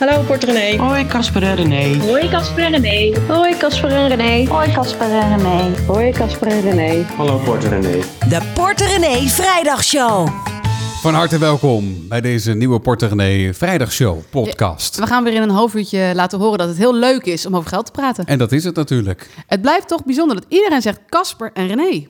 [0.00, 0.78] Hallo Porter René.
[0.78, 1.98] Hoi Casper en René.
[1.98, 3.18] Hoi Casper en René.
[3.28, 4.46] Hoi Casper en René.
[4.46, 5.86] Hoi Casper en René.
[5.86, 7.04] Hoi Casper en René.
[7.16, 8.02] Hallo Porter René.
[8.28, 10.28] De Porter René Vrijdagshow.
[11.00, 14.98] Van harte welkom bij deze nieuwe Porter René Vrijdagshow podcast.
[14.98, 17.56] We gaan weer in een half uurtje laten horen dat het heel leuk is om
[17.56, 18.24] over geld te praten.
[18.24, 19.28] En dat is het natuurlijk.
[19.46, 22.06] Het blijft toch bijzonder dat iedereen zegt Casper en René.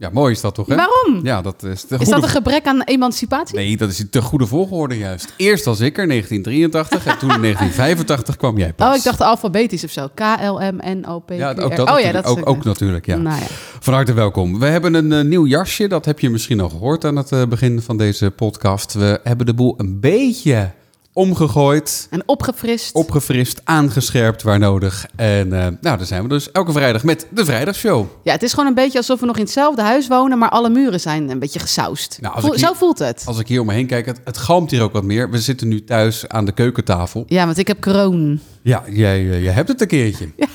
[0.00, 0.76] Ja, mooi is dat toch, hè?
[0.76, 1.20] Waarom?
[1.22, 3.56] Ja, dat is de Is dat een gebrek aan emancipatie?
[3.56, 5.34] Nee, dat is de goede volgorde juist.
[5.36, 8.88] Eerst was ik er, 1983, en toen in 1985 kwam jij pas.
[8.88, 10.08] Oh, ik dacht alfabetisch of zo.
[10.14, 12.24] K, L, M, N, O, P, Q, Ja, ook dat oh ja, natuurlijk.
[12.24, 13.16] dat ook, ook natuurlijk, ja.
[13.16, 13.46] Nou ja.
[13.80, 14.58] Van harte welkom.
[14.58, 17.46] We hebben een eh, nieuw jasje, dat heb je misschien al gehoord aan het eh,
[17.46, 18.92] begin van deze podcast.
[18.92, 20.70] We hebben de boel een beetje
[21.20, 22.06] omgegooid.
[22.10, 22.94] En opgefrist.
[22.94, 25.06] Opgefrist, aangescherpt waar nodig.
[25.16, 28.06] En eh, nou, daar zijn we dus elke vrijdag met de Vrijdagshow.
[28.22, 30.68] Ja, het is gewoon een beetje alsof we nog in hetzelfde huis wonen, maar alle
[30.70, 32.18] muren zijn een beetje gesausd.
[32.20, 33.22] Nou, als Voel- ik hier- Zo voelt het.
[33.26, 35.30] Als ik hier om me heen kijk, het, het galmt hier ook wat meer.
[35.30, 37.24] We zitten nu thuis aan de keukentafel.
[37.26, 38.36] Ja, want ik heb corona.
[38.62, 40.28] Ja, jij, eh, jij hebt het een keertje.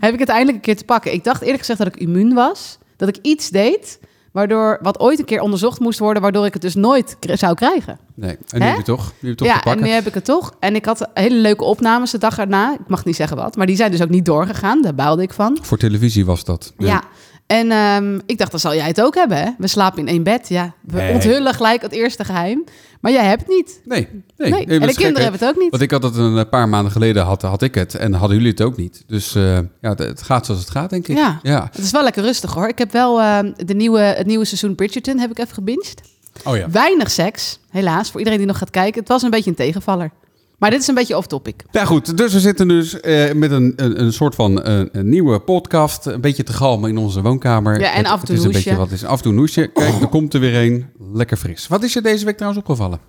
[0.00, 1.12] Heb ik het eindelijk een keer te pakken.
[1.12, 2.78] Ik dacht eerlijk gezegd dat ik immuun was.
[2.96, 3.98] Dat ik iets deed,
[4.32, 7.98] waardoor wat ooit een keer onderzocht moest worden, waardoor ik het dus nooit zou krijgen.
[8.14, 8.66] Nee, en nu Hè?
[8.68, 9.82] heb je toch, nu heb je toch ja, te pakken.
[9.82, 10.52] en nu heb ik het toch.
[10.60, 12.72] En ik had hele leuke opnames de dag erna.
[12.72, 14.82] Ik mag niet zeggen wat, maar die zijn dus ook niet doorgegaan.
[14.82, 15.58] Daar baalde ik van.
[15.62, 16.72] Voor televisie was dat.
[16.78, 17.02] Ja.
[17.50, 19.50] En ehm, ik dacht, dan zal jij het ook hebben, hè?
[19.58, 20.48] We slapen in één bed.
[20.48, 21.12] Ja, we Nee.
[21.12, 22.64] onthullen gelijk het eerste geheim.
[23.00, 23.80] Maar jij hebt het niet.
[23.84, 24.66] Nee, Nee, nee.
[24.66, 25.70] nee en de gek, kinderen hebben het ook niet.
[25.70, 27.94] Want ik had het een eh, paar maanden geleden, had, had ik het.
[27.94, 29.04] En hadden jullie het ook niet.
[29.06, 31.16] Dus eh, ja, het gaat zoals het gaat, denk ik.
[31.16, 31.40] Ja.
[31.42, 31.68] ja.
[31.72, 32.68] Het is wel lekker rustig, hoor.
[32.68, 36.00] Ik heb wel ehm, de nieuwe, het nieuwe seizoen Bridgerton heb ik even gebinged.
[36.44, 36.70] Oh ja.
[36.70, 39.00] Weinig seks, helaas, voor iedereen die nog gaat kijken.
[39.00, 40.10] Het was een beetje een tegenvaller.
[40.60, 41.64] Maar dit is een beetje off-topic.
[41.70, 42.16] Ja, goed.
[42.16, 46.06] Dus we zitten dus eh, met een, een, een soort van eh, een nieuwe podcast.
[46.06, 47.80] Een beetje te galmen in onze woonkamer.
[47.80, 49.66] Ja, en Het- af en toe een beetje wat is af en toe een hoesje.
[49.66, 50.86] Kijk, er komt er weer een.
[51.12, 51.66] Lekker fris.
[51.66, 53.00] Wat is je deze week trouwens opgevallen?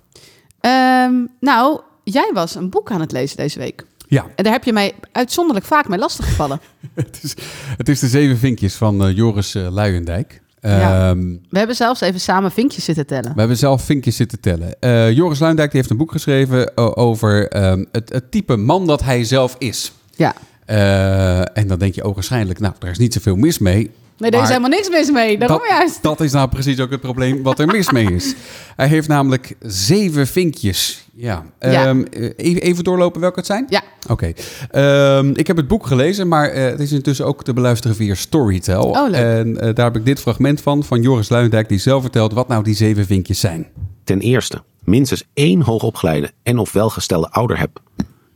[0.60, 3.84] Ehm, nou, jij was een boek aan het lezen deze week.
[4.08, 6.60] Ja, En daar heb je mij uitzonderlijk vaak mee lastiggevallen.
[6.94, 7.34] het is,
[7.76, 10.41] het is de zeven vinkjes van eh, Joris eh, Luijendijk.
[10.70, 11.08] Ja.
[11.10, 11.18] Ehm,
[11.50, 13.32] We hebben zelfs even samen vinkjes zitten tellen.
[13.34, 14.74] We hebben zelf vinkjes zitten tellen.
[14.80, 18.86] Eh, Joris Luijendijk die heeft een boek geschreven o- over ehm, het, het type man
[18.86, 19.92] dat hij zelf is.
[20.16, 20.34] Ja.
[20.72, 23.90] Eh, en dan denk je ook waarschijnlijk, nou, daar is niet zoveel mis mee.
[24.18, 25.38] Nee, er is helemaal niks mis mee.
[25.38, 26.02] Daarom dat, juist.
[26.02, 28.34] dat is nou precies ook het probleem wat er mis mee is.
[28.76, 31.06] Hij heeft namelijk zeven vinkjes.
[31.14, 31.44] Ja.
[31.60, 31.86] Ja.
[31.86, 33.66] Ehm, eh, even, even doorlopen welke het zijn?
[33.68, 33.82] Ja.
[34.08, 34.32] Oké.
[34.70, 38.14] Ehm, ik heb het boek gelezen, maar eh, het is intussen ook te beluisteren via
[38.14, 38.84] Storytel.
[38.84, 39.20] Oh, leuk.
[39.20, 42.48] En eh, daar heb ik dit fragment van, van Joris Luijendijk, die zelf vertelt wat
[42.48, 43.66] nou die zeven vinkjes zijn.
[44.04, 47.80] Ten eerste, minstens één hoogopgeleide en of welgestelde ouder heb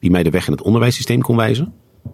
[0.00, 1.72] die mij de weg in het onderwijssysteem kon wijzen.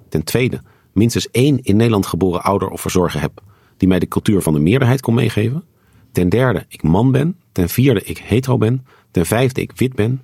[0.08, 0.60] Ten tweede,
[0.92, 3.42] minstens één in Nederland geboren ouder of verzorger heb
[3.76, 5.64] die mij de cultuur van de meerderheid kon meegeven.
[6.12, 7.36] Ten derde, ik man ben.
[7.52, 8.86] Ten vierde, ik hetero ben.
[9.10, 10.22] Ten vijfde, ik wit ben.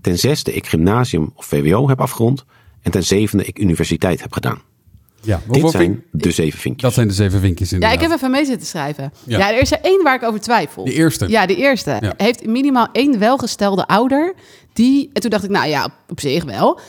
[0.00, 2.44] Ten zesde, ik gymnasium of VWO heb afgerond.
[2.82, 4.60] En ten zevende, ik universiteit heb gedaan.
[5.20, 6.82] Ja, Dit zijn vink- de zeven vinkjes.
[6.82, 8.00] Dat zijn de zeven vinkjes Ja, inderdaad.
[8.02, 9.12] ik heb even mee zitten schrijven.
[9.24, 9.38] Ja.
[9.38, 10.84] Ja, er is er één waar ik over twijfel.
[10.84, 11.28] De eerste.
[11.28, 11.96] Ja, de eerste.
[12.00, 12.14] Ja.
[12.16, 14.34] Heeft minimaal één welgestelde ouder.
[14.72, 16.80] Die, en toen dacht ik, nou ja, op, op zich wel.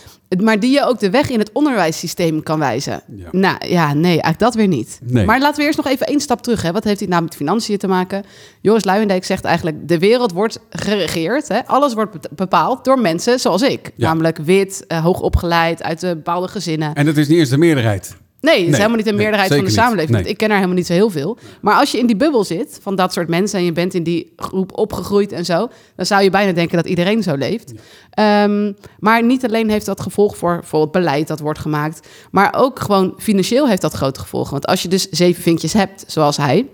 [0.42, 3.02] Maar die je ook de weg in het onderwijssysteem kan wijzen.
[3.16, 3.28] Ja.
[3.32, 5.00] Nou ja, nee, eigenlijk dat weer niet.
[5.04, 5.26] Nee.
[5.26, 6.62] Maar laten we eerst nog even één stap terug.
[6.62, 6.72] Hè.
[6.72, 8.24] Wat heeft dit nou met financiën te maken?
[8.62, 9.88] Joris Luijendijk zegt eigenlijk...
[9.88, 11.48] de wereld wordt geregeerd.
[11.48, 11.66] Hè.
[11.66, 13.92] Alles wordt be- bepaald door mensen zoals ik.
[13.96, 14.08] Ja.
[14.08, 16.94] Namelijk wit, eh, hoogopgeleid, uit de bepaalde gezinnen.
[16.94, 18.16] En het is niet eens de meerderheid.
[18.44, 20.18] Nee, het is Nee, helemaal niet nee, meerderheid van de samenleving.
[20.18, 20.28] Nee.
[20.28, 21.38] Ik ken er helemaal niet zo heel veel.
[21.62, 24.04] Maar als je in die bubbel zit van dat soort mensen en je bent in
[24.04, 27.74] die groep opgegroeid en zo, dan zou je bijna denken dat iedereen zo leeft.
[28.10, 32.80] Ehm, maar niet alleen heeft dat gevolg voor bijvoorbeeld beleid dat wordt gemaakt, maar ook
[32.80, 34.52] gewoon financieel heeft dat grote gevolgen.
[34.52, 36.66] Want als je dus zeven vinkjes hebt, zoals hij,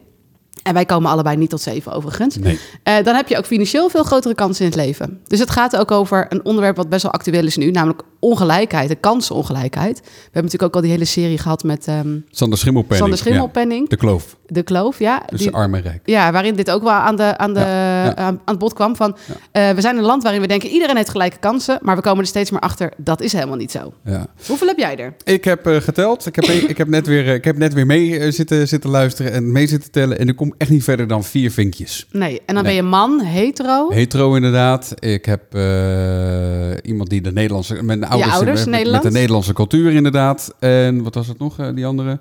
[0.70, 2.38] en wij komen allebei niet tot zeven overigens.
[2.38, 2.60] Nee.
[2.84, 5.20] Eh, dan heb je ook financieel veel grotere kansen in het leven.
[5.28, 8.90] Dus het gaat ook over een onderwerp wat best wel actueel is nu, namelijk ongelijkheid,
[8.90, 10.00] de kansenongelijkheid.
[10.00, 13.02] We hebben natuurlijk ook al die hele serie gehad met ehm, Sander Schimmelpenning.
[13.02, 15.22] Sander Schimmelpenning, Ja, de kloof de kloof, ja.
[15.26, 16.02] tussen Die- arm en rijk.
[16.06, 18.16] ja, waarin dit ook wel aan, de, aan, de, Ja, ja.
[18.16, 19.18] aan, aan het bod kwam van...
[19.52, 21.80] eh, we zijn een land waarin we denken iedereen heeft gelijke kansen...
[21.82, 23.94] maar we komen er steeds meer achter, dat is helemaal niet zo.
[24.04, 24.28] Ja.
[24.48, 25.14] Hoeveel heb jij er?
[25.24, 26.26] Ik heb eh, geteld.
[26.26, 29.52] Ik heb, ik, heb net weer, ik heb net weer mee zitten, zitten luisteren en
[29.52, 30.20] mee zitten tellen.
[30.20, 32.08] En ik kom echt niet verder dan vier vinkjes.
[32.12, 32.64] Nee, en dan Nee.
[32.64, 33.90] ben je man, hetero...
[33.92, 34.94] Hetero inderdaad.
[35.00, 37.84] Ik heb eh, iemand die de Nederlandse...
[37.84, 40.54] Mijn ouders, ouders, met, met de Nederlandse cultuur inderdaad.
[40.60, 42.20] En wat was het nog, eh, die andere?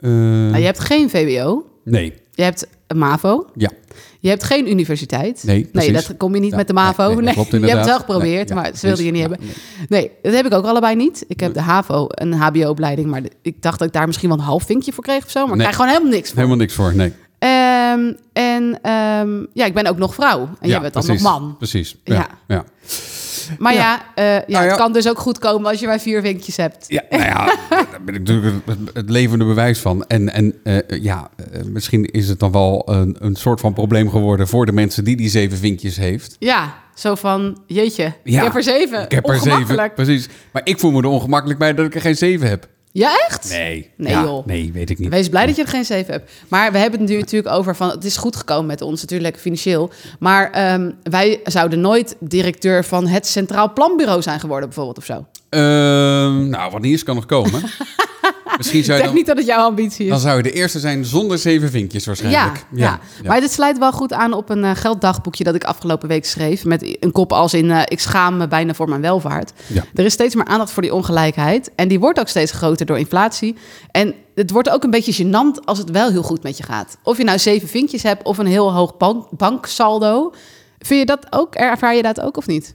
[0.00, 3.46] Eh, Nou, je hebt geen VWO, Nee, je hebt een MAVO...
[3.56, 3.70] ja.
[4.20, 5.42] Je hebt geen universiteit.
[5.46, 6.06] Nee, nee precies.
[6.06, 7.08] dat kom je niet Ja, met de nee, MAVO.
[7.08, 9.38] nee, Nee, je hebt het wel geprobeerd, Nee, ja, maar ze wilden je niet hebben.
[9.88, 11.24] Nee, dat heb ik ook allebei niet.
[11.28, 14.44] Ik heb de HAVO, een HBO-opleiding, maar ik dacht dat ik daar misschien wel een
[14.44, 15.38] half vinkje voor kreeg of zo.
[15.40, 15.60] Maar ik Nee.
[15.66, 16.36] krijg gewoon helemaal niks voor.
[16.36, 17.12] Helemaal niks voor, nee.
[17.44, 20.48] Ehm, en ehm, ja, ik ben ook nog vrouw.
[20.60, 21.54] En jij bent dan nog man.
[21.58, 22.14] Precies, ja.
[22.14, 22.28] Ja.
[22.46, 22.64] ja.
[23.58, 24.70] Maar ja, eh, ja, Nou ja.
[24.70, 26.84] het kan dus ook goed komen als je maar vier vinkjes hebt.
[26.88, 28.54] Ja, nou ja, daar ben ik natuurlijk
[28.92, 30.04] het, levende bewijs van.
[30.04, 34.10] En, en eh, ja, eh, misschien is het dan wel een, een soort van probleem
[34.10, 36.36] geworden voor de mensen die die zeven vinkjes heeft.
[36.38, 39.02] Ja, zo van, jeetje, Ja, ik heb er zeven.
[39.02, 40.28] Ik heb er zeven, precies.
[40.52, 42.68] Maar ik voel me er ongemakkelijk bij dat ik er geen zeven heb.
[42.96, 43.50] Ja, echt?
[43.50, 43.90] Nee.
[43.96, 44.46] Nee, Ja, joh.
[44.46, 45.08] Nee, weet ik niet.
[45.08, 46.30] Wees blij dat je er geen zeven hebt.
[46.48, 47.90] Maar we hebben het nu natuurlijk over van...
[47.90, 49.90] het is goed gekomen met ons, natuurlijk financieel.
[50.18, 54.68] Maar ehm, wij zouden nooit directeur van het Centraal Planbureau zijn geworden...
[54.68, 55.26] bijvoorbeeld of zo.
[55.48, 57.62] Ehm, nou, wat niet is, kan nog komen.
[58.64, 60.10] Misschien Ik zou je dan, niet dat het jouw ambitie is.
[60.10, 62.66] dan zou je de eerste zijn zonder zeven vinkjes Ja, waarschijnlijk.
[62.74, 66.24] ja, maar dit sluit wel goed aan op een eh, gelddagboekje dat ik afgelopen week
[66.24, 66.64] schreef.
[66.64, 69.52] Met een kop als in: eh, Ik schaam me bijna voor mijn welvaart.
[69.66, 69.84] Ja.
[69.94, 71.70] Er is steeds meer aandacht voor die ongelijkheid.
[71.76, 73.56] En die wordt ook steeds groter door inflatie.
[73.90, 76.96] En het wordt ook een beetje gênant als het wel heel goed met je gaat.
[77.02, 80.32] Of je nou zeven vinkjes hebt of een heel hoog bank banksaldo.
[80.78, 81.54] Vind je dat ook?
[81.54, 82.74] Ervaar je dat ook of niet?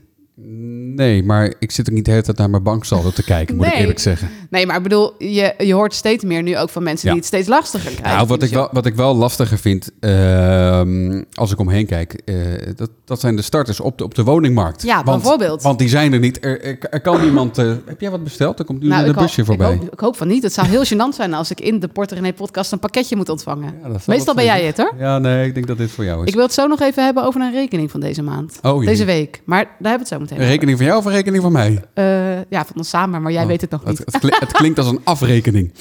[0.94, 3.66] Nee, maar ik zit ook niet de hele tijd naar mijn banksaldo te kijken, moet
[3.66, 4.28] ik eerlijk zeggen.
[4.50, 7.12] Nee, maar ik bedoel, je, je hoort steeds meer nu ook van mensen Ja.
[7.14, 8.16] die het steeds lastiger krijgen.
[8.16, 12.36] Nou, wat ik, wel, wat ik wel lastiger vind, ehm, als ik omheen kijk, eh,
[12.76, 14.82] dat, dat zijn de starters op de, op de woningmarkt.
[14.82, 15.62] Ja, want, bijvoorbeeld.
[15.62, 16.44] Want die zijn er niet.
[16.44, 17.58] Er, er, er kan niemand...
[17.58, 18.58] eh, heb jij wat besteld?
[18.58, 19.72] Er komt nu Nou, een busje voorbij.
[19.72, 20.42] Ik hoop, ik hoop van niet.
[20.42, 23.28] Het zou heel gênant zijn als ik in de Porter René podcast een pakketje moet
[23.28, 23.74] ontvangen.
[23.82, 24.92] Ja, Meestal ben jij het hoor.
[24.98, 26.28] Ja, nee, ik denk dat dit voor jou is.
[26.28, 28.58] Ik wil het zo nog even hebben over een rekening van deze maand.
[28.62, 29.42] Oh, deze week.
[29.44, 31.52] Maar daar hebben we het zo meteen Een rekening van jou of een rekening van
[31.52, 31.84] mij?
[31.94, 33.98] Eh, ja, van ons samen, maar jij Oh, weet het nog niet.
[33.98, 35.72] het, het klinkt als een afrekening.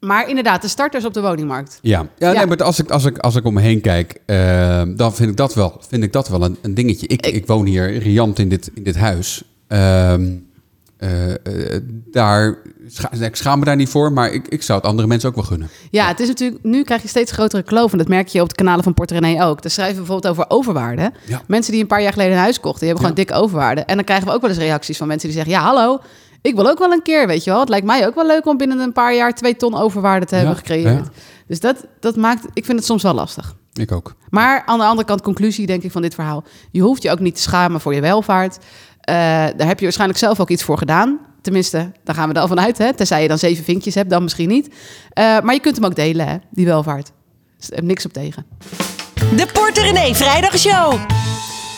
[0.00, 1.78] Maar inderdaad, de starters op de woningmarkt.
[1.82, 2.38] Ja, ja, Ja.
[2.38, 5.30] Nee, maar als ik, als, ik, als ik om me heen kijk, eh, dan vind
[5.30, 7.06] ik dat wel, vind ik dat wel een, een dingetje.
[7.06, 9.42] Ik, Ik- ik, woon hier riant in dit, in dit huis.
[9.68, 10.30] Ehm,
[11.02, 11.30] eh,
[11.74, 12.58] eh, daar,
[12.88, 15.34] scha ik schaam me daar niet voor, maar ik, ik zou het andere mensen ook
[15.34, 15.68] wel gunnen.
[15.90, 17.92] Ja, het is natuurlijk, nu krijg je steeds grotere kloof.
[17.92, 19.62] En dat merk je op de kanalen van Porter René ook.
[19.62, 21.12] Daar schrijven we bijvoorbeeld over overwaarde.
[21.26, 21.42] Ja.
[21.46, 23.10] Mensen die een paar jaar geleden een huis kochten, die hebben Ja.
[23.14, 23.80] gewoon dikke overwaarde.
[23.80, 25.98] En dan krijgen we ook wel eens reacties van mensen die zeggen: Ja, hallo,
[26.42, 27.60] ik wil ook wel een keer, weet je wel.
[27.60, 30.34] Het lijkt mij ook wel leuk om binnen een paar jaar twee ton overwaarde te
[30.34, 31.08] hebben gecreëerd.
[31.46, 33.54] Dus dat, dat maakt, ik vind het soms wel lastig.
[33.72, 34.14] Ik ook.
[34.30, 36.44] Maar aan de andere kant, conclusie denk ik van dit verhaal.
[36.70, 38.58] Je hoeft je ook niet te schamen voor je welvaart.
[39.02, 39.14] Eh,
[39.56, 41.18] daar heb je waarschijnlijk zelf ook iets voor gedaan.
[41.42, 42.78] Tenminste, daar gaan we al vanuit.
[42.78, 42.94] Hè?
[42.94, 44.74] Tenzij je dan zeven vinkjes hebt, dan misschien niet.
[45.12, 46.36] Eh, maar je kunt hem ook delen, hè?
[46.50, 47.12] die welvaart.
[47.56, 48.46] Dus er is niks op tegen.
[49.36, 50.98] De Porter René Vrijdagshow.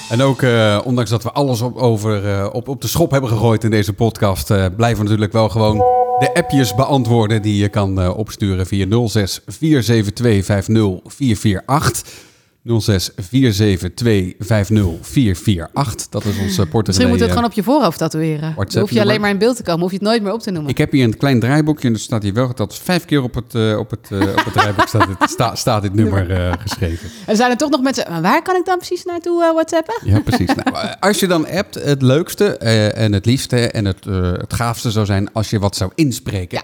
[0.08, 3.30] En ook, eh, ondanks dat we alles op, over, eh, op, op de schop hebben
[3.30, 5.76] gegooid in deze podcast, eh, blijven we natuurlijk wel gewoon
[6.18, 12.32] de appjes beantwoorden die je kan eh, opsturen via 06 472 50 448.
[12.64, 16.08] 06 472 50 448.
[16.08, 16.84] Dat is onze portemonnee.
[16.86, 18.54] Misschien moet je het eh, gewoon op je voorhoofd tatoeëren.
[18.56, 19.80] Dan hoef je alleen maar in beeld te komen.
[19.80, 20.70] Hoef je het nooit meer op te noemen.
[20.70, 23.34] Ik heb hier een klein draaiboekje en er staat hier wel dat vijf keer op
[23.34, 26.52] het, eh, op het, eh, op het draaiboek staat, dit- sta- staat dit nummer eh,
[26.58, 27.08] geschreven.
[27.26, 28.04] En zijn er toch nog mensen...
[28.10, 29.94] Maar waar kan ik dan precies naartoe eh, whatsappen?
[30.04, 30.48] Ja, precies.
[30.64, 34.32] Nou, eh, als je dan appt, het leukste eh, en het liefste en het, eh,
[34.32, 36.62] het gaafste zou zijn als je wat zou inspreken.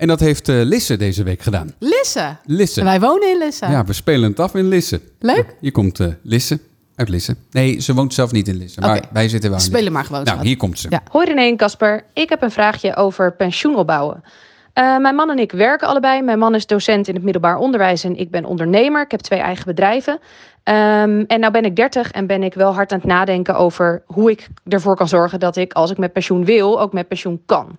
[0.00, 1.74] En dat heeft eh, Lisse deze week gedaan.
[1.78, 2.36] Lisse.
[2.44, 2.84] Lisse.
[2.84, 3.66] Wij wonen in Lisse.
[3.66, 5.00] Ja, we spelen het af in Lisse.
[5.18, 5.56] Leuk.
[5.60, 6.58] Hier komt eh, Lisse
[6.94, 7.36] uit Lisse.
[7.50, 10.22] Nee, ze woont zelf niet in Lisse, maar wij zitten wel in Spelen maar gewoon.
[10.22, 10.46] Nou, schat.
[10.46, 10.86] hier komt ze.
[10.90, 11.02] Ja.
[11.10, 14.22] Hoi René en Casper, ik heb een vraagje over pensioen opbouwen.
[14.72, 16.22] Eh, mijn man en ik werken allebei.
[16.22, 19.02] Mijn man is docent in het middelbaar onderwijs en ik ben ondernemer.
[19.02, 20.18] Ik heb twee eigen bedrijven.
[20.62, 24.02] Ehm, en nou ben ik 30 en ben ik wel hard aan het nadenken over
[24.06, 27.42] hoe ik ervoor kan zorgen dat ik, als ik met pensioen wil, ook met pensioen
[27.46, 27.78] kan.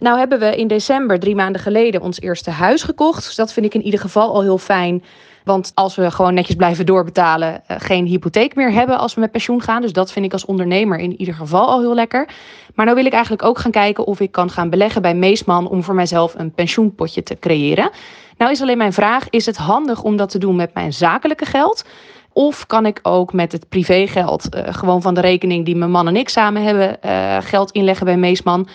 [0.00, 3.24] Nou hebben we in december, drie maanden geleden, ons eerste huis gekocht.
[3.24, 5.02] Dus dat vind ik in ieder geval al heel fijn.
[5.44, 9.30] Want als we gewoon netjes blijven doorbetalen, eh, geen hypotheek meer hebben als we met
[9.30, 9.82] pensioen gaan.
[9.82, 12.28] Dus dat vind ik als ondernemer in ieder geval al heel lekker.
[12.74, 15.68] Maar nou wil ik eigenlijk ook gaan kijken of ik kan gaan beleggen bij Meesman
[15.68, 17.90] om voor mijzelf een pensioenpotje te creëren.
[18.36, 21.46] Nou is alleen mijn vraag, is het handig om dat te doen met mijn zakelijke
[21.46, 21.84] geld?
[22.32, 26.08] Of kan ik ook met het privégeld, eh, gewoon van de rekening die mijn man
[26.08, 28.68] en ik samen hebben, eh, geld inleggen bij Meesman?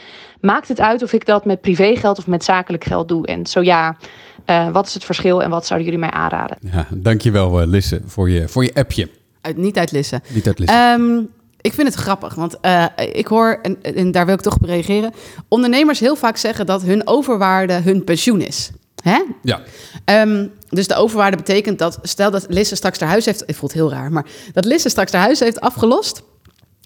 [0.45, 3.27] Maakt het uit of ik dat met privégeld of met zakelijk geld doe?
[3.27, 3.97] En zo ja,
[4.45, 6.57] eh, wat is het verschil en wat zouden jullie mij aanraden?
[6.59, 9.09] Ja, dankjewel uh, Lisse voor je, voor je appje.
[9.41, 10.21] Uit, niet uit Lisse.
[10.29, 10.75] Niet uit Lisse.
[10.75, 11.17] Ehm,
[11.61, 14.63] ik vind het grappig, want eh, ik hoor, en, en daar wil ik toch op
[14.63, 15.13] reageren,
[15.47, 18.71] ondernemers heel vaak zeggen dat hun overwaarde hun pensioen is.
[19.03, 19.23] Hè?
[19.41, 19.61] ja.
[20.05, 23.73] Ehm, dus de overwaarde betekent dat, stel dat Lisse straks haar huis heeft, het voelt
[23.73, 26.23] heel raar, maar dat Lisse straks haar huis heeft afgelost.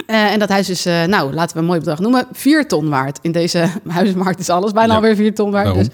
[0.05, 2.89] Eh, en dat huis is, eh, nou, laten we een mooi bedrag noemen, 4 ton
[2.89, 3.19] waard.
[3.21, 4.95] In deze huizenmarkt is alles bijna Ja.
[4.95, 5.73] alweer 4 ton waard.
[5.75, 5.87] Dus,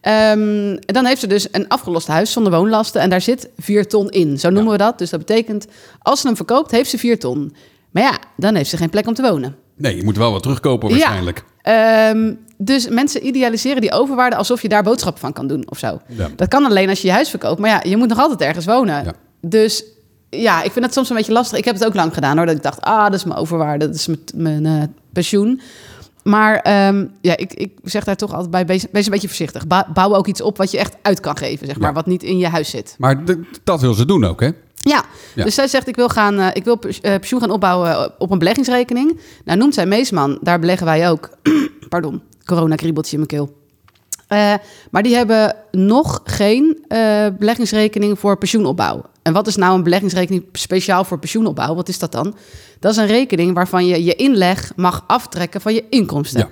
[0.00, 4.08] Ehm, dan heeft ze dus een afgelost huis zonder woonlasten en daar zit 4 ton
[4.10, 4.38] in.
[4.38, 4.98] Zo noemen we dat.
[4.98, 5.66] Dus dat betekent,
[6.02, 7.54] als ze hem verkoopt, heeft ze 4 ton.
[7.90, 9.56] Maar ja, dan heeft ze geen plek om te wonen.
[9.76, 11.44] Nee, je moet wel wat terugkopen waarschijnlijk.
[11.62, 12.08] Ja.
[12.10, 16.00] Ehm, dus mensen idealiseren die overwaarde alsof je daar boodschappen van kan doen of zo.
[16.08, 16.28] Ja.
[16.36, 17.58] Dat kan alleen als je je huis verkoopt.
[17.60, 19.14] Maar ja, je moet nog altijd ergens wonen.
[19.40, 19.84] Dus
[20.30, 21.58] ja, ik vind het soms een beetje lastig.
[21.58, 22.46] Ik heb het ook lang gedaan hoor.
[22.46, 25.60] Dat ik dacht, ah, dat is mijn overwaarde, dat is mijn, mijn eh, pensioen.
[26.22, 29.66] Maar ehm, ja, ik, ik zeg daar toch altijd bij, wees, wees een beetje voorzichtig.
[29.92, 31.88] Bouw ook iets op wat je echt uit kan geven, zeg maar.
[31.88, 31.94] Ja.
[31.94, 32.94] Wat niet in je huis zit.
[32.98, 33.24] Maar
[33.64, 34.50] dat wil ze doen ook, hè?
[34.74, 35.04] Ja,
[35.34, 35.44] Ja.
[35.44, 38.38] dus zij zegt ik wil, gaan, eh, ik wil eh, pensioen gaan opbouwen op een
[38.38, 39.20] beleggingsrekening.
[39.44, 41.30] Nou noemt zij Meesman, daar beleggen wij ook.
[41.88, 43.64] Pardon, corona-kriebeltje in mijn keel.
[44.90, 46.84] Maar die hebben nog geen
[47.38, 49.02] beleggingsrekening voor pensioenopbouw.
[49.26, 51.74] En wat is nou een beleggingsrekening speciaal voor pensioenopbouw?
[51.74, 52.34] Wat is dat dan?
[52.80, 56.40] Dat is een rekening waarvan je je inleg mag aftrekken van je inkomsten.
[56.40, 56.48] Ja.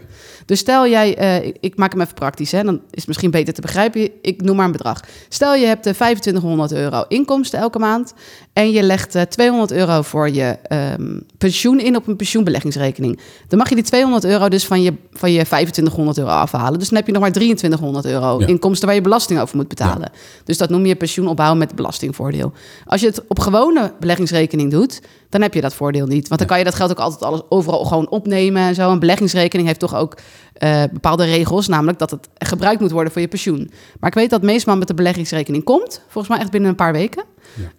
[0.47, 3.55] Dus stel jij, eh, ik, maak hem even praktisch, hè, dan is het misschien beter
[3.55, 4.11] te begrijpen.
[4.23, 5.01] Ik noem maar een bedrag.
[5.29, 8.15] Stel je hebt eh, 2500 euro inkomsten elke maand
[8.53, 13.21] en je legt eh, 200 euro voor je ehm, pensioen in op een pensioenbeleggingsrekening.
[13.49, 16.79] Dan mag je die 200 euro dus van je, van je 2500 euro afhalen.
[16.79, 18.47] Dus dan heb je nog maar 2300 euro Ja.
[18.47, 20.11] inkomsten waar je belasting over moet betalen.
[20.45, 22.53] Dus dat noem je pensioenopbouw met belastingvoordeel.
[22.87, 26.29] Als je het op gewone beleggingsrekening doet, dan heb je dat voordeel niet.
[26.29, 28.91] Want dan kan je dat geld ook altijd alles overal gewoon opnemen en zo.
[28.91, 30.17] Een beleggingsrekening heeft toch ook
[30.55, 33.71] eh, bepaalde regels, namelijk dat het gebruikt moet worden voor je pensioen.
[34.01, 36.93] Maar ik weet dat meestal met de beleggingsrekening komt, volgens mij echt binnen een paar
[36.93, 37.25] weken.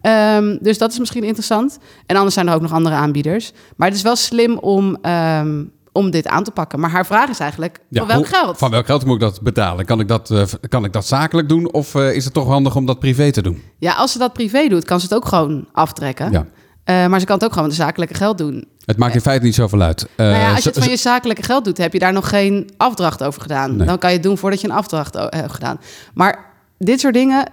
[0.02, 1.78] Ehm, dus dat is misschien interessant.
[2.06, 3.52] En anders zijn er ook nog andere aanbieders.
[3.76, 5.64] Maar het is wel slim om, ehm,
[5.96, 6.80] om dit aan te pakken.
[6.80, 8.58] Maar haar vraag is eigenlijk, Ja, van welk hoe- geld?
[8.58, 9.86] Van welk geld moet ik dat betalen?
[9.86, 12.76] Kan ik dat, eh, kan ik dat zakelijk doen of eh, is het toch handig
[12.76, 13.62] om dat privé te doen?
[13.78, 16.32] Ja, als ze dat privé doet, kan ze het ook gewoon aftrekken.
[16.32, 16.46] Ja.
[16.84, 18.68] Eh, maar ze kan het ook gewoon met zakelijke geld doen.
[18.86, 20.08] Het maakt in feite niet zoveel uit.
[20.18, 22.70] Nou ja, als je het van je zakelijke geld doet, heb je daar nog geen
[22.78, 23.76] afdracht over gedaan.
[23.76, 23.88] Nee.
[23.88, 25.80] Dan kan je het doen voordat je een afdracht hebt gedaan.
[26.14, 26.46] Maar
[26.78, 27.52] dit soort dingen,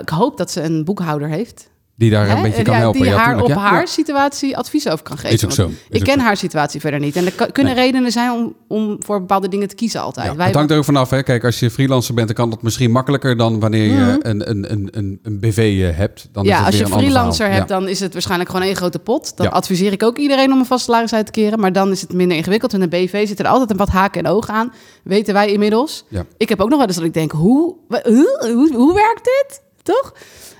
[0.00, 1.70] ik hoop dat ze een boekhouder heeft.
[2.00, 2.34] Die daar Hè?
[2.36, 3.00] een beetje kan Ja, helpen.
[3.00, 3.60] Die Ja, haar tuurlijk, op ja.
[3.70, 3.86] haar Ja.
[3.86, 5.30] situatie advies over kan geven.
[5.36, 5.76] Is ook Want zo.
[5.76, 6.24] Is Ik ook ken zo.
[6.24, 7.16] haar situatie verder niet.
[7.16, 10.32] En er kan- kunnen redenen zijn om, om voor bepaalde dingen te kiezen altijd.
[10.36, 11.10] Ja, het hangt er ook vanaf.
[11.10, 11.22] Hè.
[11.22, 14.16] Kijk, als je freelancer bent, dan kan dat misschien makkelijker dan wanneer je Mhm.
[14.22, 15.56] een, een, een, een, een BV
[15.90, 16.28] eh, hebt.
[16.32, 17.58] Dan is ja, het als weer je een ander freelancer verhaal.
[17.58, 17.78] hebt, Ja.
[17.78, 19.36] dan is het waarschijnlijk gewoon één grote pot.
[19.36, 19.52] Dan Ja.
[19.52, 21.60] adviseer ik ook iedereen om een vast salaris uit te keren.
[21.60, 22.72] Maar dan is het minder ingewikkeld.
[22.74, 24.72] En een BV zit er altijd een wat haken en ogen aan.
[25.04, 26.04] Weten wij inmiddels.
[26.08, 26.24] Ja.
[26.36, 29.24] Ik heb ook nog wel eens dat ik denk, hoe, wa- hoe, hoe, hoe werkt
[29.24, 29.62] dit?
[29.90, 30.12] Toch?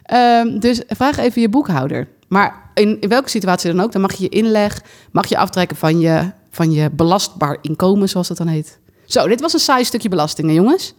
[0.03, 2.09] Ehm, dus vraag even je boekhouder.
[2.29, 4.81] Maar in, in welke situatie dan ook, dan mag je je inleg,
[5.13, 8.79] mag je aftrekken van je, van je belastbaar inkomen, zoals dat dan heet.
[9.07, 10.95] Zo, dit was een saai stukje belastingen, jongens.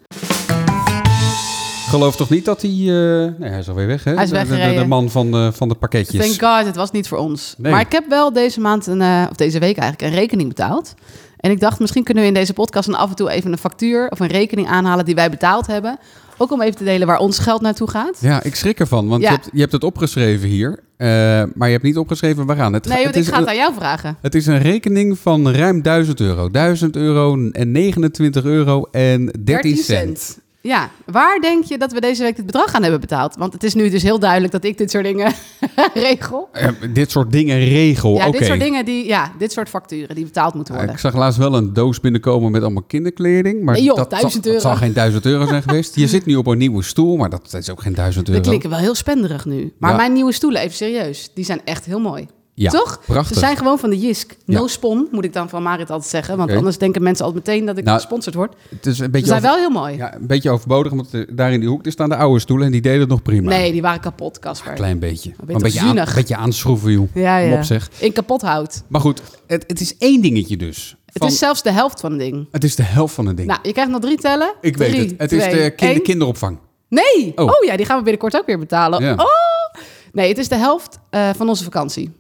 [1.90, 2.70] Geloof toch niet dat hij...
[2.72, 4.14] eh, nee, hij is alweer weg, hè?
[4.14, 6.38] Hij is De- de, man van de, van de pakketjes.
[6.38, 7.56] Thank God, het was niet voor ons.
[7.58, 7.72] Nee.
[7.72, 10.94] Maar ik heb wel deze maand, een, eh, of deze week eigenlijk, een rekening betaald.
[11.42, 13.58] En ik dacht, misschien kunnen we in deze podcast dan af en toe even een
[13.58, 15.98] factuur of een rekening aanhalen die wij betaald hebben.
[16.38, 18.18] Ook om even te delen waar ons geld naartoe gaat.
[18.20, 19.30] Ja, ik schrik ervan, want Ja.
[19.30, 21.08] je, hebt, je hebt het opgeschreven hier, eh,
[21.54, 22.74] maar je hebt niet opgeschreven waaraan.
[22.74, 24.18] Het, Nee, het want ik is ga het aan jou vragen.
[24.22, 26.50] Het is een rekening van ruim 1000 euro.
[26.50, 30.40] 1000 euro en 29 euro en 13 cent.
[30.64, 33.36] Ja, waar denk je dat we deze week dit bedrag aan hebben betaald?
[33.36, 35.34] Want het is nu dus heel duidelijk dat ik dit soort dingen
[35.94, 36.50] regel.
[36.94, 40.54] Dit soort dingen regel, Ja, dit soort dingen, die, ja, dit soort facturen die betaald
[40.54, 40.94] moeten worden.
[40.94, 43.64] ik zag laatst wel een doos binnenkomen met allemaal kinderkleding.
[43.64, 45.96] Maar Nee, joh, dat, 1000 zal, dat zal geen 1000 euro zijn geweest.
[45.96, 48.40] Je zit nu op een nieuwe stoel, maar dat is ook geen 1000 euro.
[48.40, 49.74] Dat klinkt wel heel spenderig nu.
[49.80, 49.96] Maar Ja.
[49.96, 52.28] mijn nieuwe stoelen, even serieus, die zijn echt heel mooi.
[52.54, 53.00] Ja, Toch?
[53.06, 53.34] prachtig.
[53.34, 54.36] Ze zijn gewoon van de Jisk.
[54.46, 54.68] No Ja.
[54.68, 56.38] spon, moet ik dan van Marit altijd zeggen.
[56.38, 58.54] Want anders denken mensen altijd meteen dat ik Nou, gesponsord word.
[58.70, 59.96] Het is een Ze beetje, zijn over- wel heel mooi.
[59.98, 62.82] ja, een beetje overbodig, want daar in die hoek staan de oude stoelen en die
[62.82, 63.50] deden het nog prima.
[63.50, 64.70] Nee, die waren kapot, Casper.
[64.72, 65.30] Een klein beetje.
[65.48, 67.08] een beetje, aan, een beetje aanschroeven, joh.
[67.14, 67.50] Ja, ja.
[67.50, 67.90] Kom op, zeg.
[67.98, 68.84] In kapot hout.
[68.88, 70.96] Maar goed, het, het is één dingetje dus.
[71.06, 72.48] Het is zelfs de helft van een ding.
[72.52, 73.48] het is de helft van een ding.
[73.48, 74.54] Nou, je krijgt nog drie tellen.
[74.62, 75.14] ik weet het.
[75.18, 76.04] Het is twee, de kinder, één.
[76.04, 76.58] kinderopvang.
[76.90, 77.32] Nee!
[77.36, 77.46] Oh.
[77.46, 77.64] Oh.
[77.66, 79.04] ja, die gaan we binnenkort ook weer betalen.
[79.04, 79.14] Ja.
[79.14, 79.82] Oh!
[80.12, 82.12] Nee, het is de helft eh, van onze vakantie.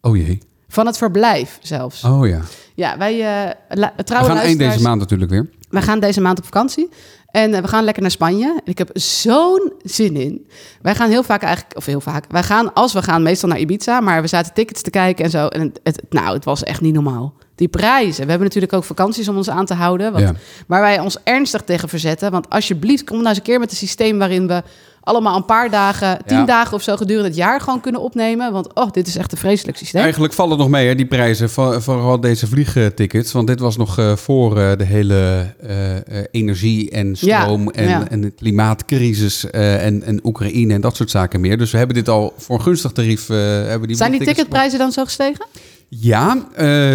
[0.00, 0.38] Oh jee.
[0.68, 2.04] Van het verblijf zelfs.
[2.04, 2.40] Oh ja.
[2.74, 3.14] Ja, wij
[3.46, 5.48] uh, la- We trouwe gaan één deze maand natuurlijk weer.
[5.70, 6.88] We gaan deze maand op vakantie.
[7.30, 8.46] En eh, we gaan lekker naar Spanje.
[8.64, 10.46] En ik heb zo'n zin in.
[10.82, 12.24] Wij gaan heel vaak eigenlijk, of heel vaak.
[12.30, 14.00] Wij gaan, als we gaan, meestal naar Ibiza.
[14.00, 15.46] Maar we zaten tickets te kijken en zo.
[15.46, 17.34] En het, het- nou, het was echt niet normaal.
[17.54, 18.22] Die prijzen.
[18.24, 20.12] We hebben natuurlijk ook vakanties om ons aan te houden.
[20.12, 20.32] Wat, Ja.
[20.66, 22.30] Waar wij ons ernstig tegen verzetten.
[22.30, 24.62] Want alsjeblieft, kom nou eens een keer met een systeem waarin we
[25.08, 26.44] allemaal een paar dagen, tien Ja.
[26.44, 28.52] dagen of zo gedurende het jaar gewoon kunnen opnemen.
[28.52, 30.02] Want oh, dit is echt een vreselijk systeem.
[30.02, 31.50] Eigenlijk vallen het nog mee, hè, die prijzen.
[31.50, 33.32] voor- Vooral deze vliegtickets.
[33.32, 37.88] Want dit was nog eh, voor eh, de hele eh, energie en stroom Ja, en,
[37.88, 38.08] ja.
[38.08, 41.58] en de klimaatcrisis en, en Oekraïne en dat soort zaken meer.
[41.58, 43.26] Dus we hebben dit al voor een gunstig tarief.
[43.26, 45.46] hebben die Zijn die ticketprijzen dan zo gestegen?
[45.88, 46.38] Ja,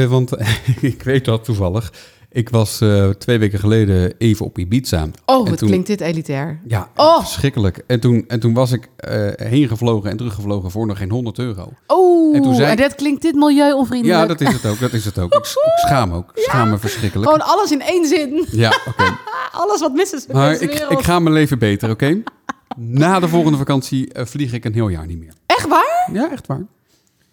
[0.09, 0.31] want
[0.81, 1.93] ik weet dat toevallig.
[2.35, 5.07] Ik was eh, twee weken geleden even op Ibiza.
[5.25, 6.59] Oh, wat toen- klinkt dit elitair.
[6.67, 7.19] Ja, Oh.
[7.19, 7.83] verschrikkelijk.
[7.87, 11.37] En toen, en toen was ik eh, heen gevlogen en teruggevlogen voor nog geen 100
[11.39, 11.69] euro.
[11.87, 14.19] Oh, En toen zei- en dat klinkt dit milieuonvriendelijk.
[14.21, 14.79] Ja, dat is het ook.
[14.79, 15.33] Dat is het ook.
[15.33, 16.31] Ik, schaam ook.
[16.35, 17.31] Ik schaam me verschrikkelijk.
[17.31, 18.45] Gewoon alles in één zin.
[18.51, 19.17] Ja, oké.
[19.51, 20.91] Alles wat mis is Maar ik, wereld.
[20.91, 22.21] ik ga mijn leven beter, oké?
[22.77, 25.33] Na de volgende vakantie eh, vlieg ik een heel jaar niet meer.
[25.45, 26.09] Echt waar?
[26.13, 26.65] Ja, echt waar.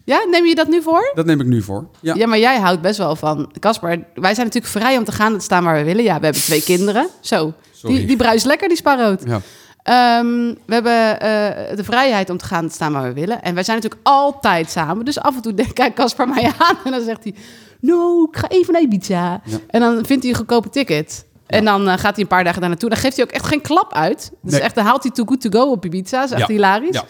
[0.05, 1.11] Ja, neem je dat nu voor?
[1.15, 1.87] Dat neem ik nu voor.
[1.99, 2.13] Ja.
[2.15, 3.51] Ja, maar jij houdt best wel van...
[3.59, 6.03] Casper, wij zijn natuurlijk vrij om te gaan en te staan waar we willen.
[6.03, 7.07] Ja, we hebben twee kinderen.
[7.19, 7.95] Zo, Sorry.
[7.97, 9.21] die, die bruist lekker, die sparroot.
[9.25, 9.41] Ja.
[9.83, 13.41] Ehm, we hebben eh, de vrijheid om te gaan en te staan waar we willen.
[13.41, 15.05] En wij zijn natuurlijk altijd samen.
[15.05, 17.35] Dus af en toe denkt- kijkt Casper mij aan en dan zegt hij...
[17.79, 19.41] No, ik ga even naar Ibiza.
[19.45, 19.57] Ja.
[19.67, 21.25] En dan vindt hij een goedkope ticket.
[21.47, 22.89] En dan eh, gaat hij een paar dagen daar naartoe.
[22.89, 24.31] Dan geeft hij ook echt geen klap uit.
[24.41, 24.61] Dus Nee.
[24.61, 26.19] echt, dan haalt hij too good to go op Ibiza.
[26.21, 26.95] Dat is echt hilarisch.
[26.95, 27.03] Ja.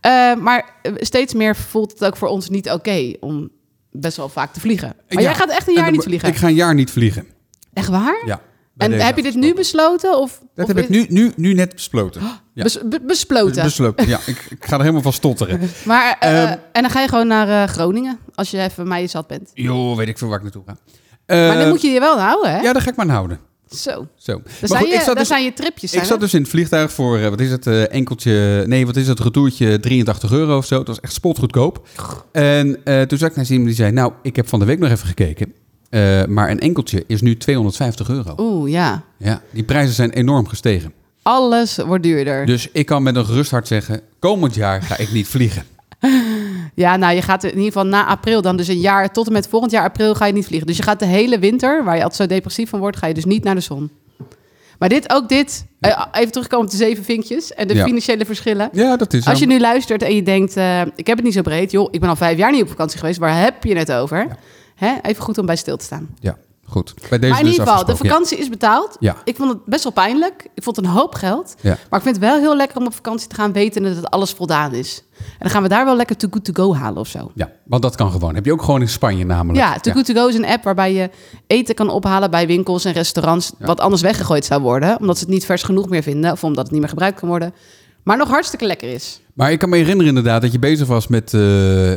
[0.00, 3.50] Eh, maar steeds meer voelt het ook voor ons niet oké om
[3.90, 4.88] best wel vaak te vliegen.
[5.08, 5.28] Maar Ja.
[5.28, 6.28] jij gaat echt een En jaar de- niet vliegen.
[6.28, 7.26] Ik ga een jaar niet vliegen.
[7.72, 8.22] Echt waar?
[8.26, 8.40] Ja.
[8.76, 10.18] En heb je dit nu besloten?
[10.18, 12.22] Of, Dat of heb ik nu, nu, nu net besloten.
[12.54, 12.62] Ja.
[12.62, 13.62] bes- be- besloten.
[13.62, 14.08] Besloten.
[14.08, 15.60] Ja, ik, ik ga er helemaal van stotteren.
[15.84, 19.06] maar, eh, Ehm, en dan ga je gewoon naar eh, Groningen als je even mij
[19.06, 19.50] zat bent.
[19.54, 20.76] Joh, weet ik veel waar ik naartoe ga.
[21.26, 22.60] maar dan moet je je wel houden, hè?
[22.60, 23.38] Ja, daar ga ik maar aan houden.
[23.74, 24.06] Zo.
[24.16, 24.32] Zo.
[24.32, 25.92] Daar Maar zijn, goed, je, ik zat daar dus, zijn je tripjes.
[25.94, 28.96] ik zat dus in het vliegtuig voor, eh, wat is het, eh, enkeltje, nee, wat
[28.96, 30.78] is het, retourtje 83 euro of zo.
[30.78, 31.86] Het was echt spotgoedkoop.
[32.32, 34.78] En eh, toen zag ik naar iemand die zei, nou, ik heb van de week
[34.78, 35.52] nog even gekeken.
[35.90, 38.34] eh, maar een enkeltje is nu 250 euro.
[38.38, 39.02] Oeh, ja.
[39.16, 40.92] Ja, die prijzen zijn enorm gestegen.
[41.22, 42.46] Alles wordt duurder.
[42.46, 45.62] Dus ik kan met een gerust hart zeggen, komend jaar ga ik niet vliegen.
[46.74, 49.32] Ja, nou, je gaat in ieder geval na april dan, dus een jaar tot en
[49.32, 50.66] met volgend jaar april ga je niet vliegen.
[50.66, 53.14] Dus je gaat de hele winter, waar je altijd zo depressief van wordt, ga je
[53.14, 53.90] dus niet naar de zon.
[54.78, 57.84] Maar dit, ook dit, eh, even terugkomen op de zeven vinkjes en de Ja.
[57.84, 58.68] financiële verschillen.
[58.72, 61.34] Ja, dat is Als je nu luistert en je denkt, eh, ik heb het niet
[61.34, 63.76] zo breed, joh, ik ben al vijf jaar niet op vakantie geweest, waar heb je
[63.76, 64.18] het over?
[64.18, 64.36] Ja.
[64.74, 64.94] Hè?
[65.02, 66.08] Even goed om bij stil te staan.
[66.20, 66.36] Ja,
[66.72, 66.94] goed.
[67.08, 68.96] Bij deze maar in dus ieder geval, de vakantie is betaald.
[69.00, 69.16] Ja.
[69.24, 70.48] Ik vond het best wel pijnlijk.
[70.54, 71.54] Ik vond het een hoop geld.
[71.60, 71.78] Ja.
[71.90, 74.10] Maar ik vind het wel heel lekker om op vakantie te gaan weten dat het
[74.10, 75.02] alles voldaan is.
[75.18, 77.18] En dan gaan we daar wel lekker too good to go halen of zo.
[77.18, 77.30] Ja.
[77.34, 78.34] ja, want dat kan gewoon.
[78.34, 79.58] Heb je ook gewoon in Spanje namelijk.
[79.58, 81.10] Ja, Too Good To Go is een app waarbij je
[81.46, 83.52] eten kan ophalen bij winkels en restaurants...
[83.58, 86.32] wat anders weggegooid zou worden, omdat ze het niet vers genoeg meer vinden...
[86.32, 87.54] of omdat het niet meer gebruikt kan worden.
[88.02, 89.20] Maar nog hartstikke lekker is.
[89.32, 91.40] Maar ik kan me herinneren inderdaad dat je bezig was met, eh,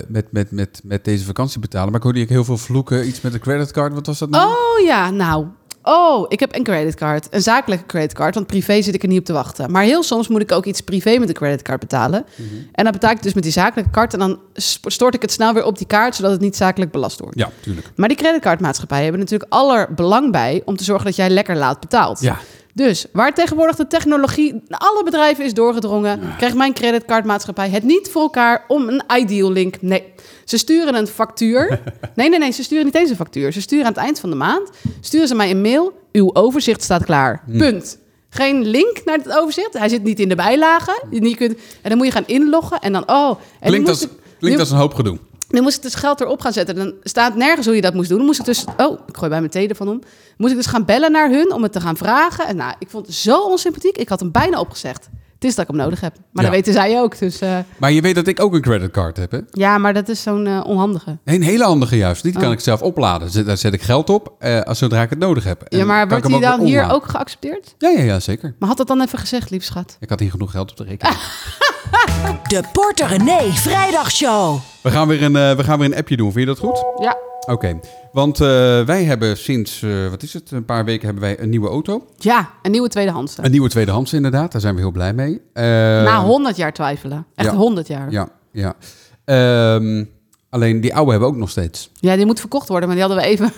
[0.07, 1.87] met, met, met, met deze vakantie betalen.
[1.87, 3.07] Maar ik hoorde je heel veel vloeken.
[3.07, 3.93] Iets met een creditcard.
[3.93, 4.49] Wat was dat nou?
[4.49, 5.45] Oh ja, nou...
[5.87, 7.27] Oh, ik heb een creditcard.
[7.29, 9.71] Een zakelijke creditcard, want privé zit ik er niet op te wachten.
[9.71, 12.25] Maar heel soms moet ik ook iets privé met een creditcard betalen.
[12.35, 12.49] Mhm.
[12.71, 14.13] En dan betaal ik dus met die zakelijke kaart...
[14.13, 14.39] en dan
[14.85, 16.15] stort ik het snel weer op die kaart...
[16.15, 17.37] zodat het niet zakelijk belast wordt.
[17.37, 17.91] Ja, tuurlijk.
[17.95, 20.61] Maar die creditcardmaatschappijen hebben natuurlijk aller belang bij...
[20.65, 22.21] om te zorgen dat jij lekker laat betaalt.
[22.21, 22.37] Ja.
[22.77, 28.21] Dus waar tegenwoordig de technologie alle bedrijven is doorgedrongen, krijgt mijn creditcardmaatschappij het niet voor
[28.21, 29.81] elkaar om een ideal link.
[29.81, 30.03] Nee,
[30.45, 31.81] ze sturen een factuur.
[32.15, 33.51] Nee, nee, nee, ze sturen niet eens een factuur.
[33.53, 34.69] Ze sturen aan het eind van de maand,
[35.01, 35.93] sturen ze mij een mail.
[36.11, 37.41] Uw overzicht staat klaar.
[37.45, 37.57] Hm.
[37.57, 37.97] Punt.
[38.29, 39.73] Geen link naar het overzicht.
[39.73, 40.93] Hij zit niet in de bijlagen.
[41.09, 43.29] Je kunt, en dan moet je gaan inloggen en dan, oh.
[43.59, 44.09] En Klinkt, als, ik-
[44.39, 45.17] klinkt als een hoop gedoe.
[45.49, 46.75] Nu moest ik dus geld erop gaan zetten.
[46.75, 48.17] Dan staat nergens hoe je dat moest doen.
[48.17, 48.65] Dan moest ik dus...
[48.77, 50.01] Oh, ik gooi bij mijn telefoon om.
[50.37, 52.47] Moest ik dus gaan bellen naar hun om het te gaan vragen.
[52.47, 53.97] En nou, ik vond het zo onsympathiek.
[53.97, 55.09] Ik had hem bijna opgezegd.
[55.33, 56.13] Het is dat ik hem nodig heb.
[56.13, 56.49] Maar Ja.
[56.49, 57.19] dat weten zij ook.
[57.19, 59.39] Dus eh, Maar je weet dat ik ook een creditcard heb, hè?
[59.51, 61.17] ja, maar dat is zo'n eh, onhandige.
[61.23, 62.23] Nee, een hele handige juist.
[62.23, 62.51] Die kan Oh.
[62.51, 63.45] ik zelf opladen.
[63.45, 65.61] Daar zet ik geld op eh, als zodra ik het nodig heb.
[65.61, 67.75] En Ja, maar kan wordt die dan hier ook geaccepteerd?
[67.77, 68.55] Ja, ja, ja, zeker.
[68.59, 69.97] Maar had dat dan even gezegd, lief schat?
[69.99, 71.17] Ik had hier genoeg geld op de rekening.
[72.47, 74.59] De Porter René Vrijdagshow.
[74.81, 76.31] We gaan, weer een, eh, we gaan weer een appje doen.
[76.31, 76.85] Vind je dat goed?
[76.99, 77.17] Ja.
[77.47, 77.79] Oké.
[78.11, 78.47] Want eh,
[78.81, 82.05] wij hebben sinds, eh, wat is het, een paar weken hebben wij een nieuwe auto.
[82.17, 83.37] Ja, een nieuwe tweedehands.
[83.37, 84.51] Een nieuwe tweedehands inderdaad.
[84.51, 85.41] Daar zijn we heel blij mee.
[85.53, 87.25] Eh, Na 100 jaar twijfelen.
[87.35, 87.55] Echt ja.
[87.55, 88.11] 100 jaar.
[88.11, 88.73] Ja, ja.
[89.25, 90.03] Ehm,
[90.49, 91.89] alleen die oude hebben we ook nog steeds.
[91.99, 92.87] Ja, die moet verkocht worden.
[92.87, 93.51] Maar die hadden we even,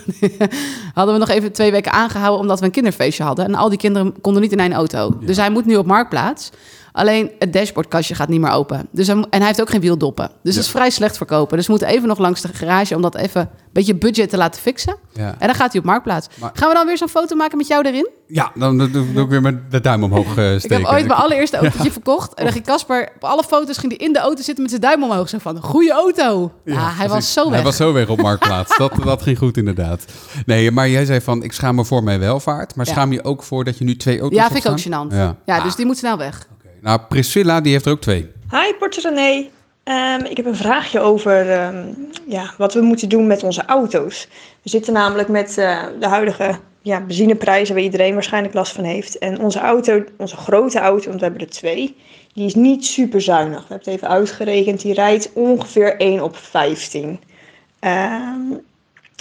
[0.94, 3.44] hadden we nog even twee weken aangehouden omdat we een kinderfeestje hadden.
[3.44, 5.18] En al die kinderen konden niet in één auto.
[5.20, 6.50] Dus hij moet nu op marktplaats.
[6.92, 8.88] Alleen het dashboardkastje gaat niet meer open.
[8.92, 10.30] Dus hij, en hij heeft ook geen wieldoppen.
[10.42, 11.56] Dus dat is vrij slecht verkopen.
[11.56, 14.36] Dus we moeten even nog langs de garage om dat even een beetje budget te
[14.36, 14.96] laten fixen.
[15.12, 15.34] Ja.
[15.38, 16.28] En dan gaat hij op marktplaats.
[16.40, 18.08] Maar- Gaan we dan weer zo'n foto maken met jou erin?
[18.26, 20.62] Ja, dan doe doe ik weer met de duim omhoog eh, steken.
[20.62, 22.34] Ik heb ooit mijn allereerste autootje verkocht.
[22.34, 24.82] En dan ging Casper, op alle foto's ging hij in de auto zitten met zijn
[24.82, 25.28] duim omhoog.
[25.28, 26.52] Zo van, goede auto.
[26.64, 27.52] Ja, hij was zo weg.
[27.54, 28.76] Hij was zo weg op Marktplaats.
[28.78, 30.04] dat, dat ging goed inderdaad.
[30.46, 32.74] Nee, maar jij zei van, ik schaam me voor mijn welvaart.
[32.74, 32.92] Maar Ja.
[32.92, 35.14] schaam je ook voor dat je nu twee auto's ja, hebt vind ik ook gênant.
[35.14, 35.60] Ja, Ja.
[35.62, 36.46] dus Ah, die moet snel weg.
[36.80, 38.30] Nou, Priscilla, die heeft er ook twee.
[38.50, 39.48] Hi, Porter René.
[39.84, 41.86] Ehm, ik heb een vraagje over ehm,
[42.26, 44.28] ja, wat we moeten doen met onze auto's.
[44.62, 49.18] We zitten namelijk met eh, de huidige ja, benzineprijzen waar iedereen waarschijnlijk last van heeft.
[49.18, 51.96] En onze auto, onze grote auto, want we hebben er twee,
[52.32, 53.60] die is niet super zuinig.
[53.60, 57.20] We hebben het even uitgerekend, die rijdt ongeveer 1 op 15.
[57.78, 58.40] Ehm,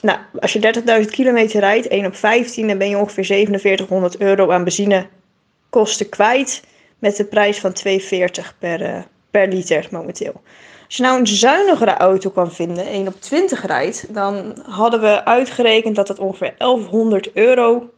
[0.02, 4.52] nou, als je 30.000 kilometer rijdt, 1 op 15, dan ben je ongeveer 4700 euro
[4.52, 6.64] aan benzinekosten kwijt.
[7.00, 10.42] Met de prijs van 2,40 per, eh, per liter momenteel.
[10.86, 15.26] Als je nou een zuinigere auto kan vinden, 1 op 20 rijdt, dan hadden we
[15.26, 17.90] uitgerekend dat het ongeveer 1100 euro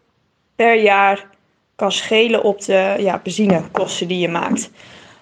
[0.56, 1.28] per jaar
[1.76, 4.70] kan schelen op de ja, benzinekosten die je maakt.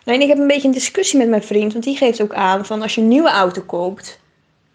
[0.06, 2.66] Alleen ik heb een beetje een discussie met mijn vriend, want die geeft ook aan
[2.66, 4.20] van als je een nieuwe auto koopt,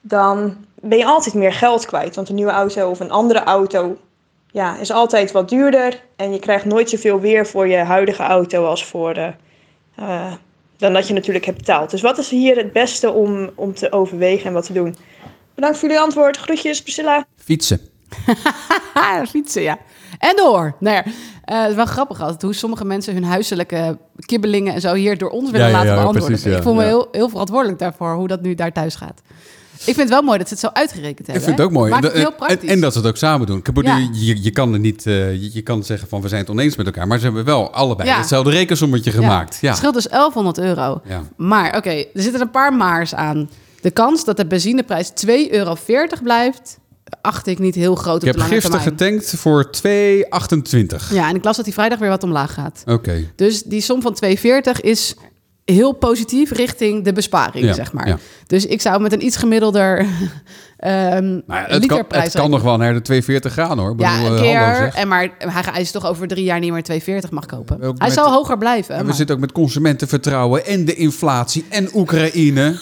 [0.00, 2.14] dan ben je altijd meer geld kwijt.
[2.14, 3.96] Want een nieuwe auto of een andere auto
[4.52, 8.64] ja, is altijd wat duurder en je krijgt nooit zoveel weer voor je huidige auto
[8.64, 9.32] als voor de,
[9.96, 10.32] eh,
[10.76, 11.90] dan dat je natuurlijk hebt betaald.
[11.90, 14.96] Dus wat is hier het beste om, om te overwegen en wat te doen?
[15.54, 16.36] Bedankt voor jullie antwoord.
[16.36, 17.26] Groetjes, Priscilla.
[17.36, 17.80] Fietsen.
[19.28, 19.78] Fietsen, ja.
[20.18, 20.76] En door.
[20.78, 21.04] Nou ja,
[21.44, 25.18] eh, het is wel grappig altijd hoe sommige mensen hun huiselijke kibbelingen en zo hier
[25.18, 26.30] door ons willen Ja, ja, laten ja, beantwoorden.
[26.30, 26.88] precies, ja, ik voel me ja.
[26.88, 29.22] heel, heel verantwoordelijk daarvoor, hoe dat nu daar thuis gaat.
[29.86, 31.42] Ik vind het wel mooi dat ze het zo uitgerekend Ik hebben.
[31.42, 31.90] vind het ook mooi.
[31.90, 32.68] Maakt het heel praktisch.
[32.70, 33.58] en dat ze het ook samen doen.
[33.58, 34.08] Ik bedoel, Ja.
[34.12, 36.86] je, je kan er niet, eh, je, kan zeggen van we zijn het oneens met
[36.86, 38.18] elkaar, maar ze hebben wel allebei Ja.
[38.18, 39.58] hetzelfde rekensommetje gemaakt.
[39.60, 39.68] Ja.
[39.68, 41.00] Het scheelt dus 1100 euro.
[41.36, 43.50] Maar oké, er zitten een paar maars aan.
[43.80, 45.76] De kans dat de benzineprijs 2,40 euro
[46.22, 46.78] blijft,
[47.20, 51.12] acht ik niet heel groot op Ik heb de gisteren getankt voor 2,28.
[51.12, 52.82] Ja, en ik las dat die vrijdag weer wat omlaag gaat.
[52.86, 53.30] Oké.
[53.36, 55.14] Dus die som van 2,40 is
[55.64, 58.08] heel positief richting de besparing, Ja, zeg maar.
[58.08, 58.18] ja.
[58.46, 60.06] Dus ik zou met een iets gemiddelder
[60.82, 63.94] Maar ja, het, kan, literprijs het kan nog wel naar de 2,40 gaan hoor.
[63.96, 64.94] Ja, bedoel, een eh, keer.
[64.94, 67.82] en maar hij eist toch over drie jaar niet meer 2,40 mag kopen.
[67.82, 68.94] Ook Hij zal hoger blijven.
[68.94, 72.78] En we zitten ook met consumentenvertrouwen en de inflatie en Oekraïne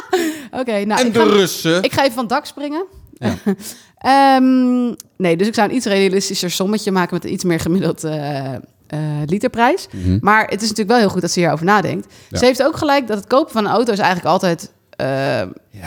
[0.60, 1.82] Oké, nou, en ik de ga, Russen.
[1.82, 2.84] ik ga even van het dak springen.
[3.12, 3.34] Ja.
[4.02, 8.04] Ehm, nee, dus ik zou een iets realistischer sommetje maken met een iets meer gemiddeld
[8.04, 8.52] eh,
[8.92, 9.88] eh, literprijs.
[9.92, 10.18] Mhm.
[10.20, 12.06] Maar het is natuurlijk wel heel goed dat ze hierover nadenkt.
[12.28, 12.38] Ja.
[12.38, 14.72] Ze heeft ook gelijk dat het kopen van een auto is eigenlijk altijd...
[14.96, 15.06] eh,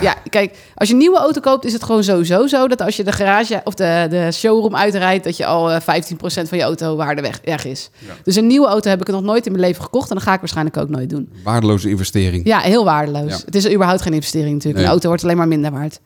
[0.01, 0.15] ja.
[0.29, 3.03] kijk, als je een nieuwe auto koopt, is het gewoon sowieso zo dat als je
[3.03, 5.85] de garage of de, de showroom uitrijdt, dat je al eh, 15%
[6.25, 7.89] van je autowaarde weg, weg is.
[8.23, 10.33] Dus een nieuwe auto heb ik nog nooit in mijn leven gekocht en dat ga
[10.33, 11.29] ik waarschijnlijk ook nooit doen.
[11.43, 12.45] Waardeloze investering.
[12.47, 13.43] Ja, heel waardeloos.
[13.45, 14.75] Het is überhaupt geen investering natuurlijk.
[14.75, 14.85] Nee.
[14.85, 15.99] Een auto wordt alleen maar minder waard.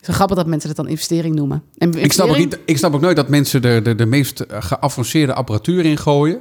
[0.00, 1.62] Het is wel grappig dat mensen dat dan investering noemen.
[1.78, 4.40] En Ik snap, ook niet, ik snap ook nooit dat mensen er de, de meest
[4.40, 6.40] eh, geavanceerde apparatuur in gooien,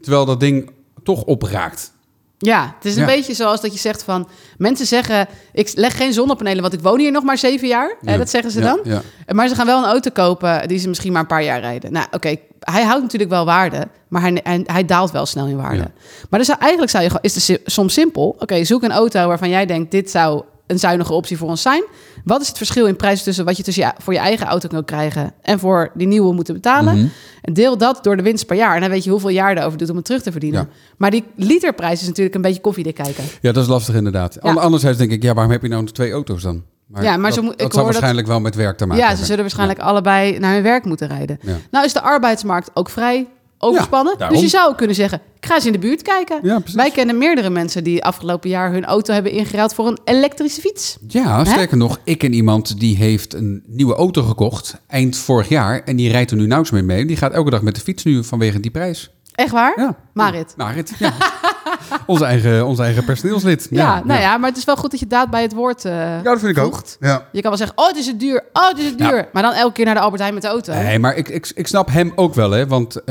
[0.00, 0.70] terwijl dat ding
[1.02, 1.92] toch opraakt.
[2.38, 3.06] Ja, het is een Ja.
[3.06, 4.28] beetje zoals dat je zegt van...
[4.58, 7.96] Mensen zeggen, ik leg geen zonnepanelen, want ik woon hier nog maar zeven jaar.
[8.00, 8.16] Ja.
[8.16, 9.02] Dat zeggen ze Ja, dan.
[9.36, 11.92] Maar ze gaan wel een auto kopen die ze misschien maar een paar jaar rijden.
[11.92, 15.56] Nou, oké, hij houdt natuurlijk wel waarde, maar hij, hij, hij daalt wel snel in
[15.56, 15.90] waarde.
[16.30, 18.36] Maar dus eigenlijk zou je gewoon, is het si- soms simpel.
[18.38, 21.84] Oké, zoek een auto waarvan jij denkt, dit zou een zuinige optie voor ons zijn.
[22.24, 24.68] Wat is het verschil in prijs tussen wat je tussen je, voor je eigen auto
[24.68, 26.96] kan krijgen en voor die nieuwe moeten betalen?
[26.96, 27.06] Mhm.
[27.42, 28.74] En deel dat door de winst per jaar.
[28.74, 30.60] En dan weet je hoeveel jaar erover doet om het terug te verdienen.
[30.60, 30.68] Ja.
[30.96, 33.24] Maar die literprijs is natuurlijk een beetje koffiedik kijken.
[33.40, 34.38] Ja, dat is lastig inderdaad.
[34.42, 34.52] Ja.
[34.52, 36.62] Anderzijds denk ik, ja, waarom heb je nou twee auto's dan?
[36.86, 39.14] Maar Ja, maar dat, dat ik zal dat- waarschijnlijk wel met werk te maken Ja,
[39.16, 41.38] ze zullen waarschijnlijk allebei naar hun werk moeten rijden.
[41.70, 43.26] Nou is de arbeidsmarkt ook vrij
[43.62, 44.16] overspannen.
[44.28, 46.38] dus je zou kunnen zeggen, ik ga eens in de buurt kijken.
[46.42, 46.62] Ja.
[46.74, 50.96] Wij kennen meerdere mensen die afgelopen jaar hun auto hebben ingeruild voor een elektrische fiets.
[51.08, 55.82] Ja, sterker nog, ik ken iemand die heeft een nieuwe auto gekocht eind vorig jaar
[55.84, 57.06] en die rijdt er nu nauwelijks meer mee.
[57.06, 59.10] Die gaat elke dag met de fiets nu vanwege die prijs.
[59.40, 59.80] Echt waar?
[59.80, 59.96] Ja.
[60.12, 60.54] Marit.
[60.56, 61.12] Marit, ja.
[62.06, 63.66] onze, eigen, onze eigen personeelslid.
[63.70, 64.36] Ja, nou ja.
[64.36, 66.56] maar het is wel goed dat je daad bij het woord eh Ja, dat vind
[66.56, 66.82] ik ook.
[67.00, 67.26] Ja.
[67.32, 68.44] Je kan wel zeggen, oh, het is het duur.
[68.52, 69.28] Oh, het is het duur.
[69.32, 70.72] Maar dan elke keer naar de Albert Heijn met de auto.
[70.72, 72.66] Nee, maar ik, ik, ik snap hem ook wel, hè.
[72.66, 73.04] Want eh,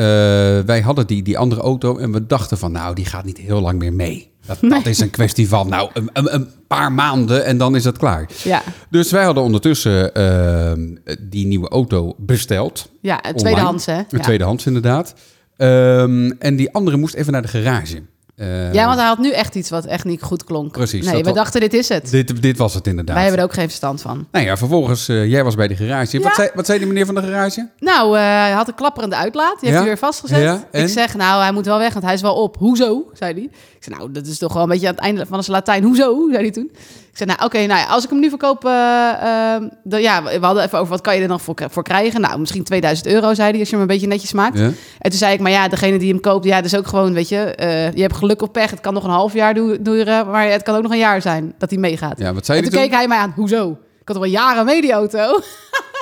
[0.66, 2.72] wij hadden die, die andere auto en we dachten van...
[2.72, 4.32] nou, die gaat niet heel lang meer mee.
[4.46, 7.84] Dat, dat is een kwestie van, nou, een, een, een paar maanden en dan is
[7.86, 8.30] het klaar.
[8.44, 10.72] Ja, Dus wij hadden ondertussen eh,
[11.20, 12.90] die nieuwe auto besteld.
[13.02, 13.98] ja tweedehands, hè?
[13.98, 14.20] Een Ja.
[14.20, 15.14] tweedehands, inderdaad.
[15.60, 18.02] Ehm, en die andere moest even naar de garage.
[18.36, 20.72] Eh, ja, want hij had nu echt iets wat echt niet goed klonk.
[20.72, 22.12] Precies, Nee, we dachten, dit is het.
[22.12, 23.14] dit, dit was het inderdaad.
[23.16, 24.28] Wij hebben er ook geen verstand van.
[24.32, 26.18] Nou ja, vervolgens, eh, jij was bij de garage.
[26.18, 26.24] Ja.
[26.24, 27.70] Wat, zei, wat zei de meneer van de garage?
[27.80, 29.60] Nou, eh, hij had een klapperende uitlaat.
[29.60, 29.78] Die heeft Ja?
[29.78, 30.42] hij weer vastgezet.
[30.42, 30.68] Ja?
[30.72, 32.58] Ik zeg, nou, hij moet wel weg, want hij is wel op.
[32.58, 33.10] Hoezo?
[33.14, 33.44] zei hij.
[33.44, 35.84] Ik zei, nou, dat is toch wel een beetje aan het einde van zijn Latijn.
[35.84, 36.28] Hoezo?
[36.32, 36.72] zei hij toen.
[37.12, 38.66] Ik zei, nou, oké, nou ja, als ik hem nu verkoop...
[38.66, 39.10] eh,
[39.56, 42.22] eh, dan, ja, we hadden even over wat kan je er nog voor, voor krijgen.
[42.22, 44.58] Nou, misschien 2000 euro, zei hij, als je hem een beetje netjes maakt.
[44.58, 44.64] Ja.
[45.00, 47.14] En toen zei ik, maar ja, degene die hem koopt, ja, dat is ook gewoon,
[47.14, 47.38] weet je...
[47.56, 50.30] eh, je hebt geluk of pech, het kan nog een half jaar du- duren...
[50.30, 52.20] maar het kan ook nog een jaar zijn dat hij meegaat.
[52.20, 52.82] Ja, wat zei en toen toen?
[52.82, 53.78] keek hij mij aan, hoezo?
[54.02, 55.40] Ik had al jaren mee, die auto.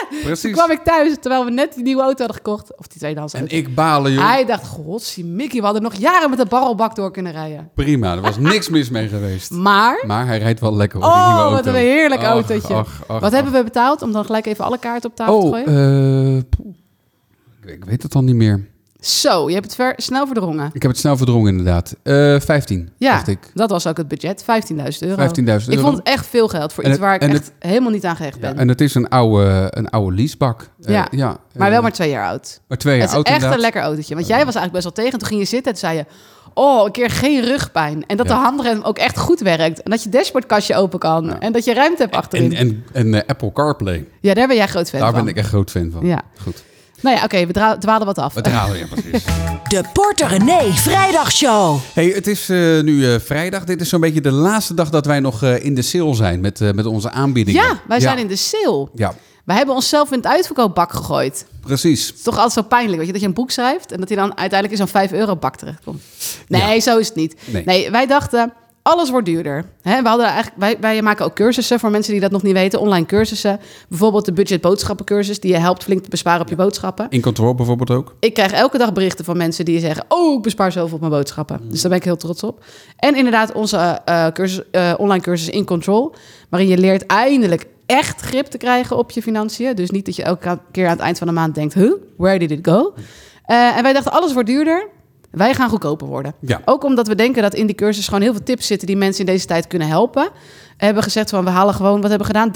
[0.24, 0.42] Precies.
[0.42, 2.78] Toen kwam ik thuis, terwijl we net die nieuwe auto hadden gekocht.
[2.78, 3.56] Of die tweedehands En auto.
[3.56, 4.28] ik balen, joh.
[4.30, 7.70] Hij dacht, godsie, Mickey, we hadden nog jaren met de barrelbak door kunnen rijden.
[7.76, 9.52] Prima, er was niks mis mee geweest.
[9.68, 11.56] Maar, Maar hij rijdt wel lekker op die nieuwe oh, auto.
[11.56, 12.74] wat een heerlijk Ach, autootje.
[12.74, 14.02] ach, ach, wat hebben we betaald?
[14.02, 15.68] Om dan gelijk even alle kaarten op tafel te Oh, gooien.
[16.38, 16.76] eh, poeh.
[17.64, 18.68] ik, ik weet het al niet meer.
[19.08, 20.70] Zo, je hebt het ver, snel verdrongen.
[20.74, 21.96] Ik heb het snel verdrongen inderdaad.
[22.04, 23.52] Eh 15, Ja, dacht ik.
[23.54, 24.48] dat was ook het budget, 15.000
[25.00, 25.16] euro.
[25.16, 25.72] 15.000 euro.
[25.72, 28.06] Ik vond het echt veel geld voor En iets het- waar ik echt helemaal niet
[28.06, 28.58] aan gehecht Ja, ben.
[28.58, 30.62] en het is een oude, een oude leasebak.
[30.82, 32.62] Eh, Ja, ja maar wel eh, maar twee jaar oud.
[32.68, 33.58] maar twee jaar het is oud echt inderdaad.
[33.58, 34.16] een lekker autootje.
[34.16, 35.20] Want jij was eigenlijk best wel tegen.
[35.20, 36.06] Toen ging je zitten en zei je...
[36.54, 38.06] Oh, een keer geen rugpijn.
[38.08, 39.82] En dat de handrem ook echt goed werkt.
[39.84, 41.40] En dat je dashboardkastje open kan.
[41.40, 42.56] En dat je ruimte hebt achterin.
[42.56, 44.08] En, en, en Apple CarPlay.
[44.22, 45.20] ja, daar ben jij groot fan Daar van.
[45.24, 46.06] ben ik echt groot fan van.
[46.06, 46.22] Ja.
[46.42, 46.64] Goed.
[47.02, 48.34] Nou ja, oké, we dra- dwalen wat af.
[48.34, 49.24] We dralen, ja precies.
[49.68, 51.78] De Porter René Vrijdagshow.
[51.94, 53.64] Hey, het is eh, nu eh, vrijdag.
[53.64, 56.40] Dit is zo'n beetje de laatste dag dat wij nog eh, in de sale zijn
[56.40, 57.64] met, eh, met onze aanbiedingen.
[57.64, 58.88] Ja, wij zijn in de sale.
[58.96, 59.14] Ja,
[59.46, 61.46] Wij hebben onszelf in het uitverkoopbak gegooid.
[61.62, 62.08] precies.
[62.08, 64.08] Het is toch altijd zo pijnlijk, weet je, dat je een boek schrijft en dat
[64.10, 66.02] hij dan uiteindelijk in zo'n 5 euro bak terechtkomt.
[66.48, 66.80] Nee, Ja.
[66.80, 67.36] zo is het niet.
[67.46, 67.64] Nee.
[67.66, 68.54] Nee, wij dachten,
[68.88, 69.66] alles wordt duurder.
[69.82, 72.80] We hadden eigenlijk, wij, wij maken ook cursussen voor mensen die dat nog niet weten,
[72.80, 73.60] online cursussen.
[73.90, 77.08] Bijvoorbeeld de budget boodschappencursus, die je helpt flink te besparen op je boodschappen.
[77.10, 78.16] In control bijvoorbeeld ook.
[78.20, 81.12] Ik krijg elke dag berichten van mensen die zeggen: Oh, ik bespaar zoveel op mijn
[81.12, 81.60] boodschappen.
[81.70, 82.64] Dus daar ben ik heel trots op.
[82.98, 86.16] En inderdaad, onze eh, cursus, eh, online cursus In Control,
[86.50, 89.76] waarin je leert eindelijk echt grip te krijgen op je financiën.
[89.76, 92.40] Dus niet dat je elke keer aan het eind van de maand denkt: Huh, where
[92.40, 92.94] did it go?
[93.46, 94.96] Eh, en wij dachten: alles wordt duurder.
[95.32, 96.34] Wij gaan goedkoper worden.
[96.40, 96.62] Ja.
[96.66, 99.26] Ook omdat we denken dat in die cursus gewoon heel veel tips zitten die mensen
[99.26, 100.30] in deze tijd kunnen helpen.
[100.78, 102.52] Hebben gezegd van we halen gewoon, wat hebben we gedaan?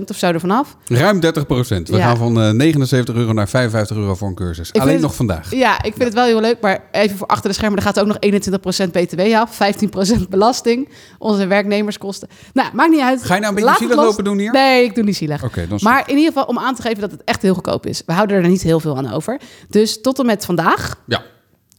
[0.00, 0.76] 30% of zo ervan af.
[0.84, 1.88] Ruim 30 procent.
[1.88, 2.06] We Ja.
[2.06, 4.72] gaan van eh, 79 euro naar 55 euro voor een cursus.
[4.72, 5.54] Alleen het- nog vandaag.
[5.54, 8.00] Ja, ik vind het wel heel leuk, maar even voor achter de schermen, er gaat
[8.00, 12.28] ook nog 21% BTW af, 15% belasting, onze werknemerskosten.
[12.52, 13.22] Nou, maakt niet uit.
[13.22, 14.52] Ga je nou een beetje zielig lopen doen hier?
[14.52, 15.44] Nee, ik doe niet zielig.
[15.44, 17.54] Oké, dan is Maar in ieder geval om aan te geven dat het echt heel
[17.54, 18.02] goedkoop is.
[18.06, 19.40] We houden er niet heel veel aan over.
[19.68, 21.22] Dus tot en met vandaag Ja.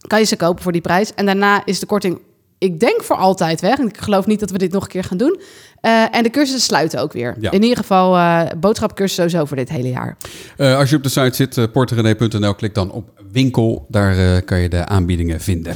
[0.06, 1.14] Kan je ze kopen voor die prijs.
[1.14, 2.20] En daarna is de korting,
[2.58, 3.78] ik denk voor altijd weg.
[3.78, 5.40] En ik geloof niet dat we dit nog een keer gaan doen.
[5.80, 7.36] Eh, en de cursussen sluiten ook weer.
[7.40, 7.50] Ja.
[7.50, 10.16] In ieder geval uh, boodschapcursus sowieso voor dit hele jaar.
[10.56, 13.86] Eh, als je op de site zit, uh, porterenee.nl, klik dan op winkel.
[13.88, 15.74] Daar eh, kan je de aanbiedingen vinden.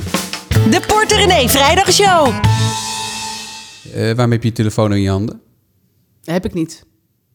[0.48, 2.28] De Porter René Vrijdagshow.
[3.94, 5.40] Eh waarom heb je je telefoon in je handen?
[6.24, 6.84] Heb ik niet.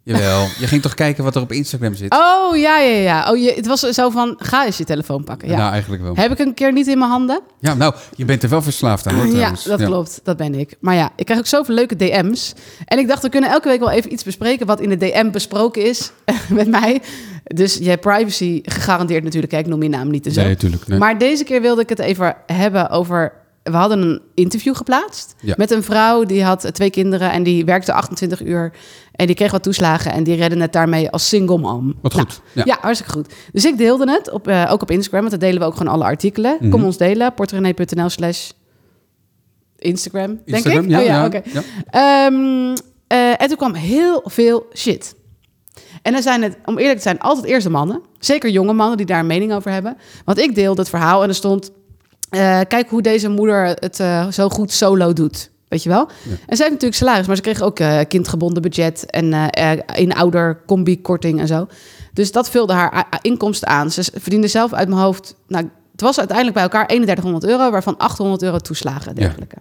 [0.08, 2.14] Jawel, je ging toch kijken wat er op Instagram zit?
[2.14, 3.32] Oh, ja, ja, ja.
[3.32, 5.50] Oh, je, het was zo van, ga eens je telefoon pakken.
[5.50, 5.58] Ja.
[5.58, 6.16] Nou, eigenlijk wel.
[6.16, 7.42] Heb ik een keer niet in mijn handen?
[7.60, 9.16] Ja, nou, je bent er wel verslaafd aan.
[9.16, 10.20] Hoor, Ja, dat klopt.
[10.24, 10.76] Dat ben ik.
[10.80, 12.54] Maar ja, ik krijg ook zoveel leuke DM's.
[12.86, 15.32] En ik dacht, we kunnen elke week wel even iets bespreken wat in de DM
[15.32, 16.12] besproken is
[16.50, 17.02] met mij.
[17.44, 19.52] Dus je hebt privacy gegarandeerd natuurlijk.
[19.52, 20.40] Kijk, ik noem je naam niet en zo.
[20.42, 20.88] Nee, natuurlijk.
[20.88, 21.00] Nee.
[21.00, 23.34] Maar deze keer wilde ik het even hebben over...
[23.72, 25.54] We hadden een interview geplaatst Ja.
[25.58, 28.72] met een vrouw die had twee kinderen en die werkte 28 uur
[29.12, 31.96] en die kreeg wat toeslagen en die redde het daarmee als single mom.
[32.02, 32.42] Wat Nou, goed.
[32.54, 32.62] Ja.
[32.66, 32.78] ja.
[32.82, 33.34] hartstikke goed.
[33.52, 35.94] Dus ik deelde het, op, eh, ook op Instagram, want daar delen we ook gewoon
[35.94, 36.58] alle artikelen.
[36.60, 36.70] Mhm.
[36.70, 38.50] Kom ons delen, portrenee.nl slash
[39.78, 40.90] Instagram, denk Instagram, ik.
[40.90, 41.00] ja.
[41.00, 41.42] oh, ja, ja, oké.
[41.90, 42.76] Ehm,
[43.08, 45.16] eh, en toen kwam heel veel shit.
[46.02, 48.02] En dan zijn het, om eerlijk te zijn, altijd eerst de mannen.
[48.20, 49.98] Zeker jonge mannen die daar een mening over hebben.
[50.26, 51.72] Want ik deelde het verhaal en er stond...
[52.30, 55.50] eh, kijk hoe deze moeder het eh, zo goed solo doet.
[55.68, 56.08] Weet je wel?
[56.26, 59.06] En zij heeft natuurlijk salaris, maar ze kreeg ook eh, kindgebonden budget...
[59.06, 59.50] en
[59.96, 61.68] in ouder combi-korting en zo.
[62.14, 63.92] Dus dat vulde haar inkomsten aan.
[63.92, 65.36] Ze verdiende zelf uit mijn hoofd...
[65.48, 67.72] Nou, het was uiteindelijk bij elkaar 3100 euro...
[67.72, 69.22] waarvan 800 euro toeslagen en Ja.
[69.22, 69.56] dergelijke.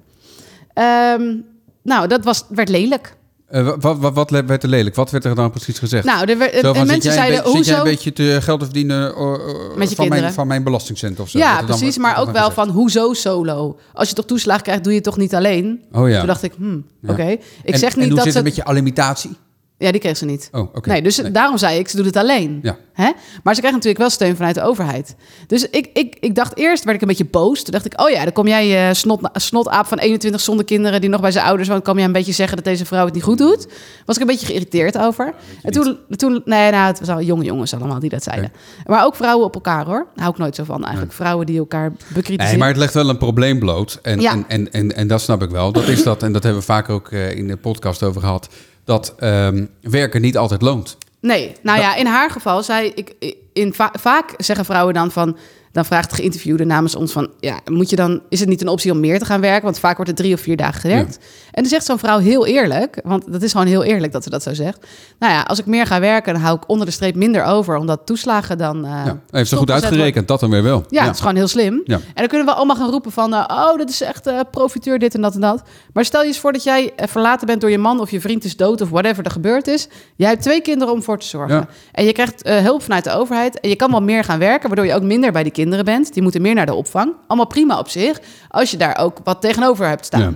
[0.72, 1.36] Ehm,
[1.82, 3.15] nou, dat was, werd lelijk.
[3.46, 4.94] Eh, wat, wat, wat werd er lelijk?
[4.94, 6.04] Wat werd er dan precies gezegd?
[6.04, 7.88] Nou, er werd, Zo van, en zit mensen zeiden, beetje- Zit jij hoezo...
[7.88, 11.38] een beetje te geld te verdienen eh, van, mijn, van mijn belastingcent of zo?
[11.38, 11.98] Ja, dan precies.
[11.98, 13.78] Maar ook wel van, hoezo solo?
[13.92, 15.80] Als je toch toeslag krijgt, doe je het toch niet alleen?
[15.92, 16.18] Oh ja.
[16.18, 17.12] Toen dacht ik, hmm, Ja.
[17.12, 17.22] oké.
[17.28, 19.36] Ik en, zeg en niet hoe dat zit het met je alimentatie?
[19.78, 20.48] Ja, die kreeg ze niet.
[20.52, 20.88] Oh, oké.
[20.88, 21.30] Nee, dus Nee.
[21.30, 22.58] daarom zei ik, ze doet het alleen.
[22.62, 22.76] Ja.
[22.92, 23.10] Hè?
[23.42, 25.14] Maar ze krijgt natuurlijk wel steun vanuit de overheid.
[25.46, 27.62] Dus ik, ik, ik dacht eerst, werd ik een beetje boos.
[27.62, 31.00] Toen dacht ik, oh ja, dan kom jij, eh snot, snotaap van 21 zonder kinderen...
[31.00, 32.56] die nog bij zijn ouders woont, kom jij een beetje zeggen...
[32.56, 33.66] dat deze vrouw het niet goed doet.
[34.06, 35.34] Was ik een beetje geïrriteerd over.
[35.62, 38.52] en toen, toen, nee, nou, het was al jonge jongens allemaal die dat zeiden.
[38.86, 40.06] Maar ook vrouwen op elkaar, hoor.
[40.14, 41.12] Daar hou ik nooit zo van, eigenlijk.
[41.12, 42.46] Vrouwen die elkaar bekritiseren.
[42.46, 43.98] Nee, maar het legt wel een probleem bloot.
[44.02, 44.32] En, Ja.
[44.32, 45.72] en, en, en, en dat snap ik wel.
[45.72, 48.48] Dat is dat, en dat hebben we vaak ook eh, in de podcast over gehad...
[48.86, 50.96] dat ehm, werken niet altijd loont.
[51.20, 55.36] Nee, nou ja, in haar geval zei ik, in va- vaak zeggen vrouwen dan van,
[55.76, 58.68] dan vraagt de geïnterviewde namens ons van, ja, moet je dan, is het niet een
[58.68, 59.64] optie om meer te gaan werken?
[59.64, 61.18] Want vaak wordt het drie of vier dagen gewerkt.
[61.50, 64.30] En dan zegt zo'n vrouw heel eerlijk, want dat is gewoon heel eerlijk dat ze
[64.30, 64.86] dat zo zegt.
[65.18, 67.76] Nou ja, als ik meer ga werken, dan hou ik onder de streep minder over,
[67.76, 68.84] omdat toeslagen dan.
[68.84, 69.20] eh, Ja.
[69.30, 70.84] Heeft ze goed uitgerekend, dat dan weer wel.
[70.88, 71.82] ja, het is gewoon heel slim.
[71.96, 73.34] En dan kunnen we allemaal gaan roepen van...
[73.34, 75.62] eh, oh, dat is echt eh, profiteur, dit en dat en dat.
[75.92, 78.00] Maar stel je eens voor dat jij verlaten bent door je man...
[78.00, 79.88] of je vriend is dood of whatever er gebeurd is.
[80.16, 81.68] Jij hebt twee kinderen om voor te zorgen.
[81.92, 83.60] En je krijgt hulp vanuit de overheid.
[83.60, 84.66] En je kan wel meer gaan werken...
[84.68, 86.12] waardoor je ook minder bij die kinderen bent.
[86.12, 87.12] Die moeten meer naar de opvang.
[87.26, 88.20] Allemaal prima op zich.
[88.48, 90.20] Als je daar ook wat tegenover hebt staan.
[90.20, 90.34] Ja.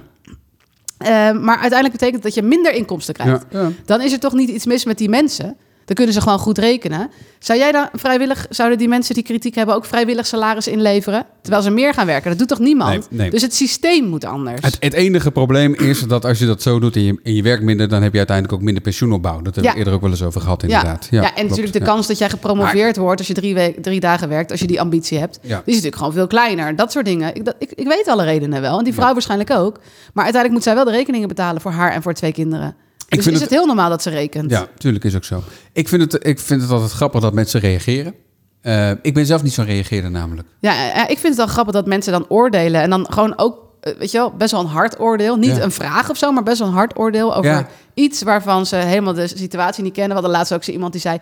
[0.99, 3.45] Eh, maar uiteindelijk betekent dat je minder inkomsten krijgt.
[3.51, 3.71] Ja, ja.
[3.85, 5.57] Dan is er toch niet iets mis met die mensen.
[5.91, 7.11] Dan kunnen ze gewoon goed rekenen.
[7.39, 11.27] Zou jij dan vrijwillig, zouden die mensen die kritiek hebben ook vrijwillig salaris inleveren?
[11.43, 12.31] Terwijl ze meer gaan werken.
[12.31, 13.11] Dat doet toch niemand?
[13.11, 13.31] Nee, nee.
[13.31, 14.61] Dus het systeem moet anders.
[14.61, 17.43] Het, het enige probleem is dat als je dat zo doet en je, en je
[17.43, 17.89] werkt minder...
[17.89, 19.37] dan heb je uiteindelijk ook minder pensioenopbouw.
[19.43, 19.75] Dat hebben we Ja.
[19.77, 20.69] eerder ook wel eens over gehad, ja.
[20.69, 21.09] inderdaad.
[21.11, 21.49] Ja, en klopt.
[21.49, 21.85] natuurlijk de Ja.
[21.85, 24.81] kans dat jij gepromoveerd wordt als je drie, week, drie dagen werkt, als je die
[24.81, 25.49] ambitie hebt, Ja.
[25.49, 26.77] die is natuurlijk gewoon veel kleiner.
[26.77, 27.35] Dat soort dingen.
[27.35, 28.79] Ik, dat, ik, ik weet alle redenen wel.
[28.79, 29.77] En die vrouw waarschijnlijk ook.
[30.15, 32.75] Maar uiteindelijk moet zij wel de rekeningen betalen voor haar en voor twee kinderen.
[33.17, 34.51] Dus vind is het- het heel normaal dat ze rekent.
[34.51, 35.43] Ja, tuurlijk is ook zo.
[35.73, 38.15] Ik vind, het, ik vind het altijd grappig dat mensen reageren.
[38.61, 40.49] Eh, ik ben zelf niet zo'n reageerder namelijk.
[40.61, 43.59] Ja, eh, ik vind het wel grappig dat mensen dan oordelen en dan gewoon ook,
[43.81, 45.37] eh, weet je wel, best wel een hard oordeel.
[45.37, 45.63] Niet Ja.
[45.63, 47.67] een vraag of zo, maar best wel een hard oordeel over Ja.
[47.95, 50.17] iets waarvan ze helemaal de situatie niet kennen.
[50.17, 51.19] We hadden laatst ook zo iemand die zei,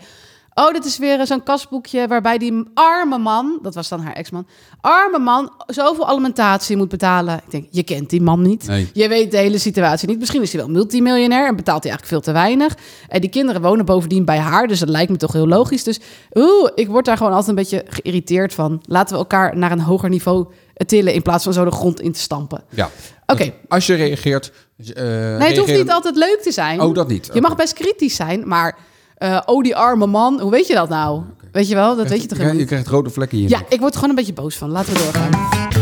[0.58, 4.46] oh, dit is weer zo'n kasboekje waarbij die arme man, dat was dan haar ex-man,
[4.80, 7.34] arme man zoveel alimentatie moet betalen.
[7.44, 8.66] Ik denk, je kent die man niet.
[8.66, 8.90] Nee.
[8.92, 10.18] Je weet de hele situatie niet.
[10.18, 12.74] Misschien is hij wel multimiljonair en betaalt hij eigenlijk veel te weinig.
[13.08, 15.84] En die kinderen wonen bovendien bij haar, dus dat lijkt me toch heel logisch.
[15.84, 16.00] Dus
[16.34, 18.82] oeh, ik word daar gewoon altijd een beetje geïrriteerd van.
[18.86, 20.46] Laten we elkaar naar een hoger niveau
[20.86, 22.64] tillen in plaats van zo de grond in te stampen.
[22.70, 22.90] Ja.
[23.26, 23.52] Oké.
[23.68, 24.52] Als je reageert...
[24.94, 26.80] eh, Nee, het hoeft niet altijd leuk te zijn.
[26.80, 27.30] Oh, dat niet.
[27.32, 28.78] Je mag best kritisch zijn, maar
[29.18, 31.22] eh, oh, die arme man, hoe weet je dat nou?
[31.52, 32.66] Weet je wel, dat weet je toch Je, helemaal je niet.
[32.68, 34.70] krijgt rode vlekken je Ja, ik word er gewoon een beetje boos van.
[34.70, 35.30] Laten we doorgaan.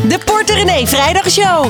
[0.08, 1.66] De Porter René Vrijdagshow.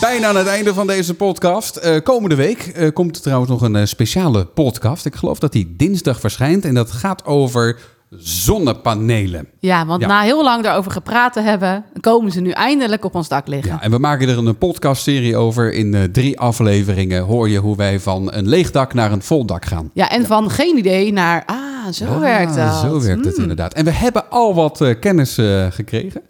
[0.00, 1.76] Bijna aan het einde van deze podcast.
[1.76, 5.06] Eh, komende week eh, komt er trouwens nog een speciale podcast.
[5.06, 6.64] Ik geloof dat die dinsdag verschijnt.
[6.64, 7.78] En dat gaat over
[8.18, 9.48] zonnepanelen.
[9.58, 10.06] Ja, want Ja.
[10.08, 13.72] na heel lang daarover gepraat te hebben, komen ze nu eindelijk op ons dak liggen.
[13.72, 15.72] Ja, en we maken er een podcastserie over.
[15.72, 19.44] In eh, drie afleveringen hoor je hoe wij van een leeg dak naar een vol
[19.44, 19.90] dak gaan.
[19.94, 21.56] Ja, en van geen idee naar, ah,
[21.92, 22.74] zo Ah, werkt dat.
[22.74, 23.42] Zo werkt het Hmm.
[23.42, 23.74] inderdaad.
[23.74, 26.22] En we hebben al wat eh, kennis eh, gekregen.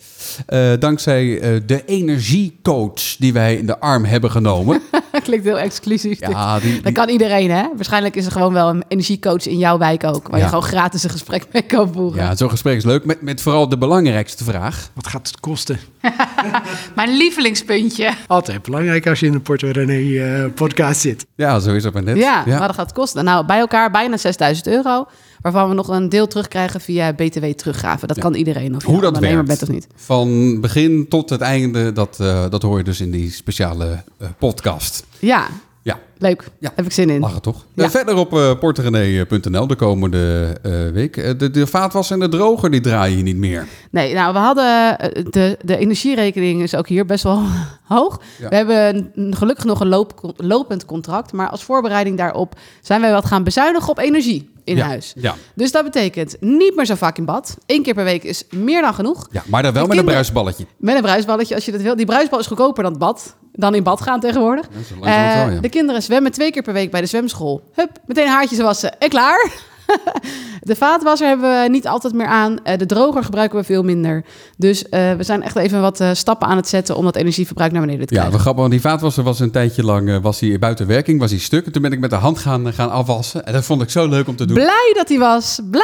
[0.46, 4.80] Eh, dankzij eh, de energiecoach die wij in de arm hebben genomen.
[5.24, 6.20] Klinkt heel exclusief.
[6.20, 7.62] ja, die, Dat kan iedereen, hè?
[7.74, 10.28] Waarschijnlijk is er gewoon wel een energiecoach in jouw wijk ook.
[10.28, 10.44] Waar Ja.
[10.44, 12.22] je gewoon gratis een gesprek mee kan voeren.
[12.24, 13.04] ja, zo'n gesprek is leuk.
[13.04, 14.90] Met, met vooral de belangrijkste vraag.
[14.94, 15.78] Wat gaat het kosten?
[16.94, 18.12] Mijn lievelingspuntje.
[18.26, 21.26] Altijd belangrijk als je in een Porto René eh, podcast zit.
[21.36, 22.16] Ja, zo is dat maar net.
[22.16, 23.24] Ja, maar dat gaat het kosten.
[23.24, 25.06] Nou, bij elkaar bijna 6000 euro.
[25.44, 28.08] Waarvan we nog een deel terugkrijgen via BTW teruggaven.
[28.08, 28.22] Dat Ja.
[28.22, 28.76] kan iedereen.
[28.76, 29.46] Of Hoe dat werkt.
[29.46, 29.86] bent of niet.
[29.94, 34.28] Van begin tot het einde, dat, eh, dat hoor je dus in die speciale eh,
[34.38, 35.04] podcast.
[35.18, 35.46] Ja,
[35.84, 36.48] Ja, leuk.
[36.58, 36.72] Ja.
[36.74, 37.20] Heb ik zin in.
[37.20, 37.66] lachen toch?
[37.74, 37.84] Ja.
[37.84, 41.16] Eh, verder op uh, porterenee.nl de komende eh, week.
[41.16, 43.66] Eh, de, de vaatwas en de droger, die draaien niet meer.
[43.90, 47.42] Nee, nou, we hadden eh, de, de energierekening is ook hier best wel
[47.94, 48.20] hoog.
[48.40, 48.48] Ja.
[48.48, 51.32] We hebben gelukkig nog een loop, lopend contract.
[51.32, 54.86] Maar als voorbereiding daarop zijn wij wat gaan bezuinigen op energie in ja.
[54.86, 55.12] huis.
[55.16, 55.34] Ja.
[55.54, 57.56] Dus dat betekent niet meer zo vaak in bad.
[57.66, 59.28] Eén keer per week is meer dan genoeg.
[59.30, 60.66] ja, maar dan wel met een bruisballetje.
[60.76, 61.96] Met een bruisballetje als je dat wil.
[61.96, 63.36] Die bruisbal is goedkoper dan het bad.
[63.56, 64.66] Dan in bad gaan tegenwoordig.
[65.00, 65.60] Ja, Eh, ja.
[65.60, 67.62] De kinderen zwemmen twee keer per week bij de zwemschool.
[67.72, 69.50] Hup, meteen haartjes wassen en klaar.
[70.60, 72.64] de vaatwasser hebben we niet altijd meer aan.
[72.64, 74.24] Eh, de droger gebruiken we veel minder.
[74.56, 77.72] Dus eh, we zijn echt even wat eh, stappen aan het zetten om dat energieverbruik
[77.72, 78.36] naar beneden te Ja, krijgen.
[78.38, 81.40] we grappig, want die vaatwasser was een tijdje lang was hij buiten werking, was hij
[81.40, 81.66] stuk.
[81.66, 83.46] En toen ben ik met de hand gaan, gaan afwassen.
[83.46, 84.54] En dat vond ik zo leuk om te doen.
[84.56, 85.60] Blij dat hij was.
[85.70, 85.82] Blij.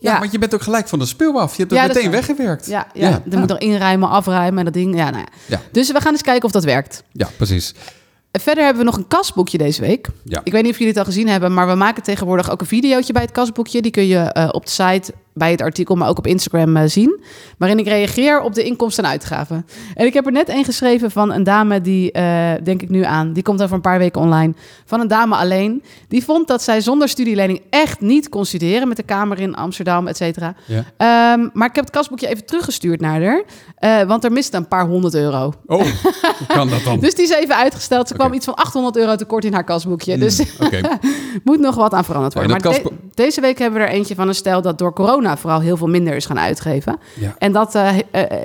[0.00, 1.50] Ja, Ja, want je bent ook gelijk van de speel af.
[1.56, 2.66] Je hebt het Ja, meteen weggewerkt.
[2.66, 3.22] ja, ja.
[3.30, 4.96] er moet er inruimen, afruimen en dat ding.
[4.96, 5.28] Ja, nou ja.
[5.46, 5.60] Ja.
[5.72, 7.02] Dus we gaan eens kijken of dat werkt.
[7.12, 7.74] Ja, precies.
[8.40, 10.08] Verder hebben we nog een kasboekje deze week.
[10.24, 10.40] Ja.
[10.44, 12.66] Ik weet niet of jullie het al gezien hebben, maar we maken tegenwoordig ook een
[12.66, 13.82] videootje bij het kasboekje.
[13.82, 16.82] Die kun je eh, op de site bij het artikel, maar ook op Instagram eh,
[16.86, 17.20] zien.
[17.58, 19.66] Waarin ik reageer op de inkomsten en uitgaven.
[19.94, 23.02] En ik heb er net een geschreven van een dame die, eh, denk ik nu
[23.04, 24.54] aan, die komt over een paar weken online.
[24.84, 25.82] Van een dame alleen.
[26.08, 30.06] Die vond dat zij zonder studielening echt niet kon studeren met de Kamer in Amsterdam,
[30.06, 30.54] et cetera.
[30.64, 30.84] Ja.
[30.96, 33.42] Ehm, maar ik heb het kasboekje even teruggestuurd naar haar.
[33.76, 35.52] eh, want er miste een paar honderd euro.
[35.66, 36.98] Oh, hoe kan dat dan?
[37.06, 38.08] Dus die is even uitgesteld.
[38.08, 40.18] Ze kwam iets van 800 euro tekort in haar kasboekje.
[40.18, 40.80] Dus Oké,
[41.44, 42.56] moet nog wat aan veranderd worden.
[42.56, 45.25] en maar de- deze week hebben we er eentje van een stel dat door corona
[45.34, 46.98] vooral heel veel minder is gaan uitgeven.
[47.14, 47.34] Ja.
[47.38, 47.88] En dat eh,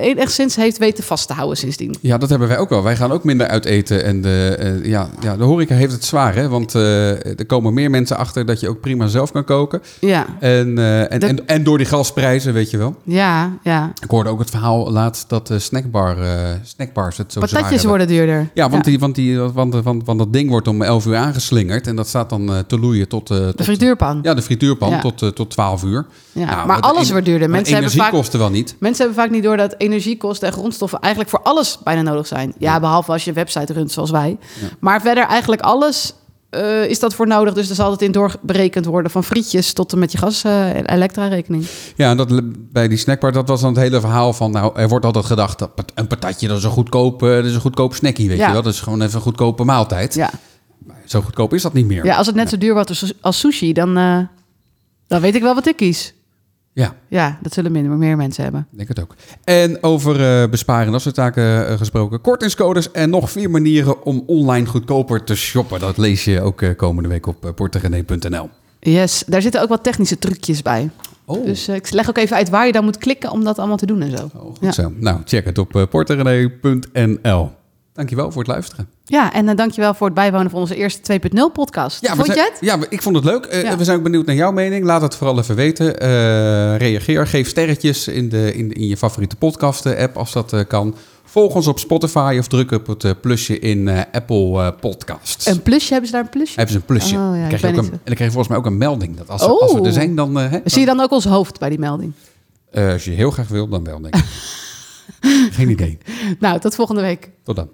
[0.00, 1.94] enigszins heeft weten vast te houden sindsdien.
[2.00, 2.82] Ja, dat hebben wij ook wel.
[2.82, 4.04] Wij gaan ook minder uit eten.
[4.04, 6.48] En de, eh, ja, ja, de horeca heeft het zwaar, hè?
[6.48, 9.82] Want er komen meer mensen achter dat je ook prima zelf kan koken.
[10.00, 12.94] Ja, En, en, De- en, en door die gasprijzen, weet je wel.
[13.04, 13.92] ja, ja.
[14.02, 16.16] Ik hoorde ook het verhaal laatst dat de snackbar,
[16.62, 18.48] snackbars het zo zwaar Patatjes worden duurder.
[18.54, 21.86] Ja, want, Die, want, die, want, want, want dat ding wordt om 11 uur aangeslingerd.
[21.86, 23.26] En dat staat dan te loeien tot...
[23.26, 24.18] tot De frituurpan.
[24.22, 25.00] Ja, de frituurpan Ja.
[25.00, 26.06] tot, tot 12 uur.
[26.32, 27.48] Ja, Nou, maar de alles en- wordt duurder.
[27.48, 28.76] maar Mensen hebben, energie vaak, kosten wel niet.
[28.78, 32.54] mensen hebben vaak niet door dat energiekosten en grondstoffen eigenlijk voor alles bijna nodig zijn.
[32.58, 34.38] Ja, behalve als je een website runt zoals wij.
[34.80, 36.14] Maar verder eigenlijk alles
[36.50, 37.54] eh, is dat voor nodig.
[37.54, 40.74] Dus er zal het in doorberekend worden van frietjes tot en met je gas eh
[40.86, 41.66] elektra rekening.
[41.96, 42.28] Ja, en dat,
[42.72, 44.50] bij die snackbar, dat was dan het hele verhaal van...
[44.50, 47.54] Nou, er wordt altijd gedacht, dat een patatje, dat is een goedkoop, eh, dat is
[47.54, 48.46] een goedkoop snackie, weet Ja.
[48.46, 48.62] je wel.
[48.62, 50.14] Dat is gewoon even een goedkope maaltijd.
[50.14, 50.30] Ja.
[51.06, 52.04] Zo goedkoop is dat niet meer.
[52.04, 53.94] Ja, als het net zo duur wordt als, sushi, dan,
[55.06, 56.14] dan weet ik wel wat ik kies.
[56.74, 58.66] Ja, Ja, dat zullen minder, meer mensen hebben.
[58.70, 59.14] ik denk het ook.
[59.44, 62.20] En over eh, besparen en dat soort zaken eh, gesproken.
[62.20, 65.80] Kortingscodes en nog vier manieren om online goedkoper te shoppen.
[65.80, 68.50] Dat lees je ook eh, komende week op uh, portegenee.nl.
[68.80, 70.90] Yes, daar zitten ook wat technische trucjes bij.
[71.24, 73.76] Oh, Dus ik leg ook even uit waar je dan moet klikken om dat allemaal
[73.76, 74.30] te doen en zo.
[74.34, 74.72] oh, goed ja.
[74.72, 74.92] zo.
[74.96, 77.50] Nou, check het op uh, portegenee.nl.
[77.92, 78.88] Dankjewel voor het luisteren.
[79.12, 82.00] Ja, en uh, dankjewel voor het bijwonen van onze eerste 2.0 podcast.
[82.00, 82.58] Ja, vond zijn, jij het?
[82.60, 83.46] Ja, ik vond het leuk.
[83.52, 83.76] Uh, Ja.
[83.76, 84.84] We zijn ook benieuwd naar jouw mening.
[84.84, 85.86] Laat het vooral even weten.
[85.86, 90.94] Uh, reageer, geef sterretjes in, de, in, in je favoriete podcast-app als dat uh, kan.
[91.24, 95.46] Volg ons op Spotify of druk op het plusje in Apple Podcasts.
[95.46, 95.90] Een plusje?
[95.90, 96.54] Hebben ze daar een plusje?
[96.56, 97.14] Hebben ze een plusje.
[97.16, 98.78] Oh, ja, dan, krijg je ook een, en dan krijg je volgens mij ook een
[98.78, 99.16] melding.
[99.16, 99.60] Dat als, we, Oh.
[99.60, 100.36] als we er zijn, dan...
[100.36, 102.12] hè, Zie je dan ook ons hoofd bij die melding?
[102.74, 104.24] Als je heel graag wil, dan wel, denk ik.
[105.56, 105.98] Geen idee.
[106.38, 107.30] Nou, tot volgende week.
[107.44, 107.68] Tot dan.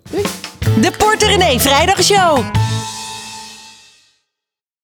[0.81, 2.45] De Porter René Vrijdagshow.